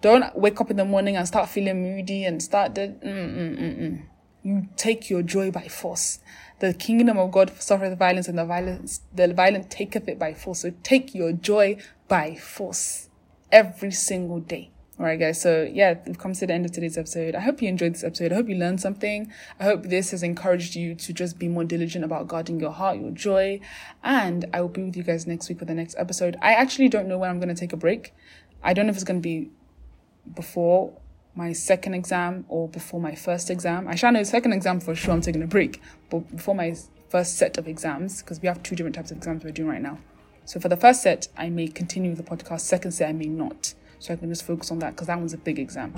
Don't 0.00 0.34
wake 0.34 0.58
up 0.62 0.70
in 0.70 0.78
the 0.78 0.84
morning 0.86 1.14
and 1.14 1.28
start 1.28 1.50
feeling 1.50 1.82
moody 1.82 2.24
and 2.24 2.42
start 2.42 2.74
the. 2.74 2.96
Mm-mm-mm-mm. 3.04 4.00
You 4.42 4.68
take 4.78 5.10
your 5.10 5.20
joy 5.20 5.50
by 5.50 5.68
force. 5.68 6.20
The 6.60 6.72
kingdom 6.72 7.18
of 7.18 7.32
God 7.32 7.52
suffereth 7.60 7.98
violence, 7.98 8.28
and 8.28 8.38
the 8.38 8.46
violence, 8.46 9.02
the 9.14 9.34
violent 9.34 9.70
taketh 9.70 10.08
it 10.08 10.18
by 10.18 10.32
force. 10.32 10.60
So 10.60 10.72
take 10.82 11.14
your 11.14 11.32
joy 11.32 11.76
by 12.08 12.36
force 12.36 13.10
every 13.52 13.90
single 13.90 14.40
day. 14.40 14.71
All 14.98 15.06
right, 15.06 15.18
guys. 15.18 15.40
So 15.40 15.62
yeah, 15.72 15.94
we've 16.06 16.18
come 16.18 16.34
to 16.34 16.46
the 16.46 16.52
end 16.52 16.66
of 16.66 16.72
today's 16.72 16.98
episode. 16.98 17.34
I 17.34 17.40
hope 17.40 17.62
you 17.62 17.68
enjoyed 17.68 17.94
this 17.94 18.04
episode. 18.04 18.30
I 18.30 18.34
hope 18.34 18.48
you 18.50 18.56
learned 18.56 18.78
something. 18.78 19.32
I 19.58 19.64
hope 19.64 19.84
this 19.84 20.10
has 20.10 20.22
encouraged 20.22 20.76
you 20.76 20.94
to 20.94 21.12
just 21.14 21.38
be 21.38 21.48
more 21.48 21.64
diligent 21.64 22.04
about 22.04 22.28
guarding 22.28 22.60
your 22.60 22.72
heart, 22.72 22.98
your 22.98 23.10
joy. 23.10 23.60
And 24.04 24.44
I 24.52 24.60
will 24.60 24.68
be 24.68 24.82
with 24.82 24.96
you 24.96 25.02
guys 25.02 25.26
next 25.26 25.48
week 25.48 25.58
for 25.58 25.64
the 25.64 25.74
next 25.74 25.94
episode. 25.98 26.36
I 26.42 26.52
actually 26.52 26.90
don't 26.90 27.08
know 27.08 27.16
when 27.16 27.30
I'm 27.30 27.40
going 27.40 27.48
to 27.48 27.58
take 27.58 27.72
a 27.72 27.76
break. 27.76 28.12
I 28.62 28.74
don't 28.74 28.86
know 28.86 28.90
if 28.90 28.96
it's 28.96 29.04
going 29.04 29.20
to 29.20 29.26
be 29.26 29.50
before 30.34 30.92
my 31.34 31.52
second 31.52 31.94
exam 31.94 32.44
or 32.48 32.68
before 32.68 33.00
my 33.00 33.14
first 33.14 33.48
exam. 33.48 33.88
I 33.88 33.94
shall 33.94 34.12
know 34.12 34.22
second 34.24 34.52
exam 34.52 34.78
for 34.78 34.94
sure 34.94 35.14
I'm 35.14 35.22
taking 35.22 35.42
a 35.42 35.46
break, 35.46 35.80
but 36.10 36.30
before 36.36 36.54
my 36.54 36.76
first 37.08 37.38
set 37.38 37.56
of 37.56 37.66
exams, 37.66 38.20
because 38.20 38.42
we 38.42 38.48
have 38.48 38.62
two 38.62 38.76
different 38.76 38.94
types 38.94 39.10
of 39.10 39.16
exams 39.16 39.42
we're 39.42 39.52
doing 39.52 39.70
right 39.70 39.80
now. 39.80 39.98
So 40.44 40.60
for 40.60 40.68
the 40.68 40.76
first 40.76 41.02
set, 41.02 41.28
I 41.36 41.48
may 41.48 41.68
continue 41.68 42.14
the 42.14 42.22
podcast. 42.22 42.60
Second 42.60 42.92
set, 42.92 43.08
I 43.08 43.12
may 43.12 43.26
not. 43.26 43.72
So 44.02 44.12
I 44.12 44.16
can 44.16 44.28
just 44.28 44.44
focus 44.44 44.72
on 44.72 44.80
that 44.80 44.90
because 44.90 45.06
that 45.06 45.16
one's 45.16 45.32
a 45.32 45.38
big 45.38 45.60
exam. 45.60 45.94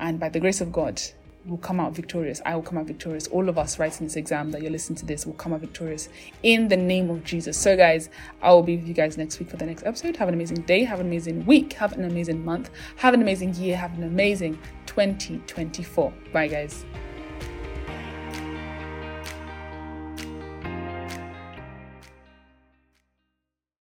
And 0.00 0.18
by 0.18 0.28
the 0.28 0.40
grace 0.40 0.60
of 0.60 0.72
God, 0.72 1.00
we'll 1.44 1.58
come 1.58 1.78
out 1.78 1.94
victorious. 1.94 2.42
I 2.44 2.56
will 2.56 2.62
come 2.62 2.76
out 2.76 2.86
victorious. 2.86 3.28
All 3.28 3.48
of 3.48 3.56
us 3.56 3.78
writing 3.78 4.08
this 4.08 4.16
exam 4.16 4.50
that 4.50 4.62
you're 4.62 4.72
listening 4.72 4.96
to 4.96 5.06
this 5.06 5.24
will 5.26 5.34
come 5.34 5.52
out 5.52 5.60
victorious 5.60 6.08
in 6.42 6.66
the 6.66 6.76
name 6.76 7.08
of 7.08 7.22
Jesus. 7.22 7.56
So, 7.56 7.76
guys, 7.76 8.10
I 8.42 8.50
will 8.50 8.64
be 8.64 8.76
with 8.76 8.88
you 8.88 8.94
guys 8.94 9.16
next 9.16 9.38
week 9.38 9.48
for 9.48 9.58
the 9.58 9.66
next 9.66 9.84
episode. 9.84 10.16
Have 10.16 10.26
an 10.26 10.34
amazing 10.34 10.62
day. 10.62 10.82
Have 10.82 10.98
an 10.98 11.06
amazing 11.06 11.46
week. 11.46 11.74
Have 11.74 11.92
an 11.92 12.04
amazing 12.04 12.44
month. 12.44 12.70
Have 12.96 13.14
an 13.14 13.22
amazing 13.22 13.54
year. 13.54 13.76
Have 13.76 13.96
an 13.96 14.02
amazing 14.02 14.58
2024. 14.86 16.12
Bye, 16.32 16.48
guys. 16.48 16.84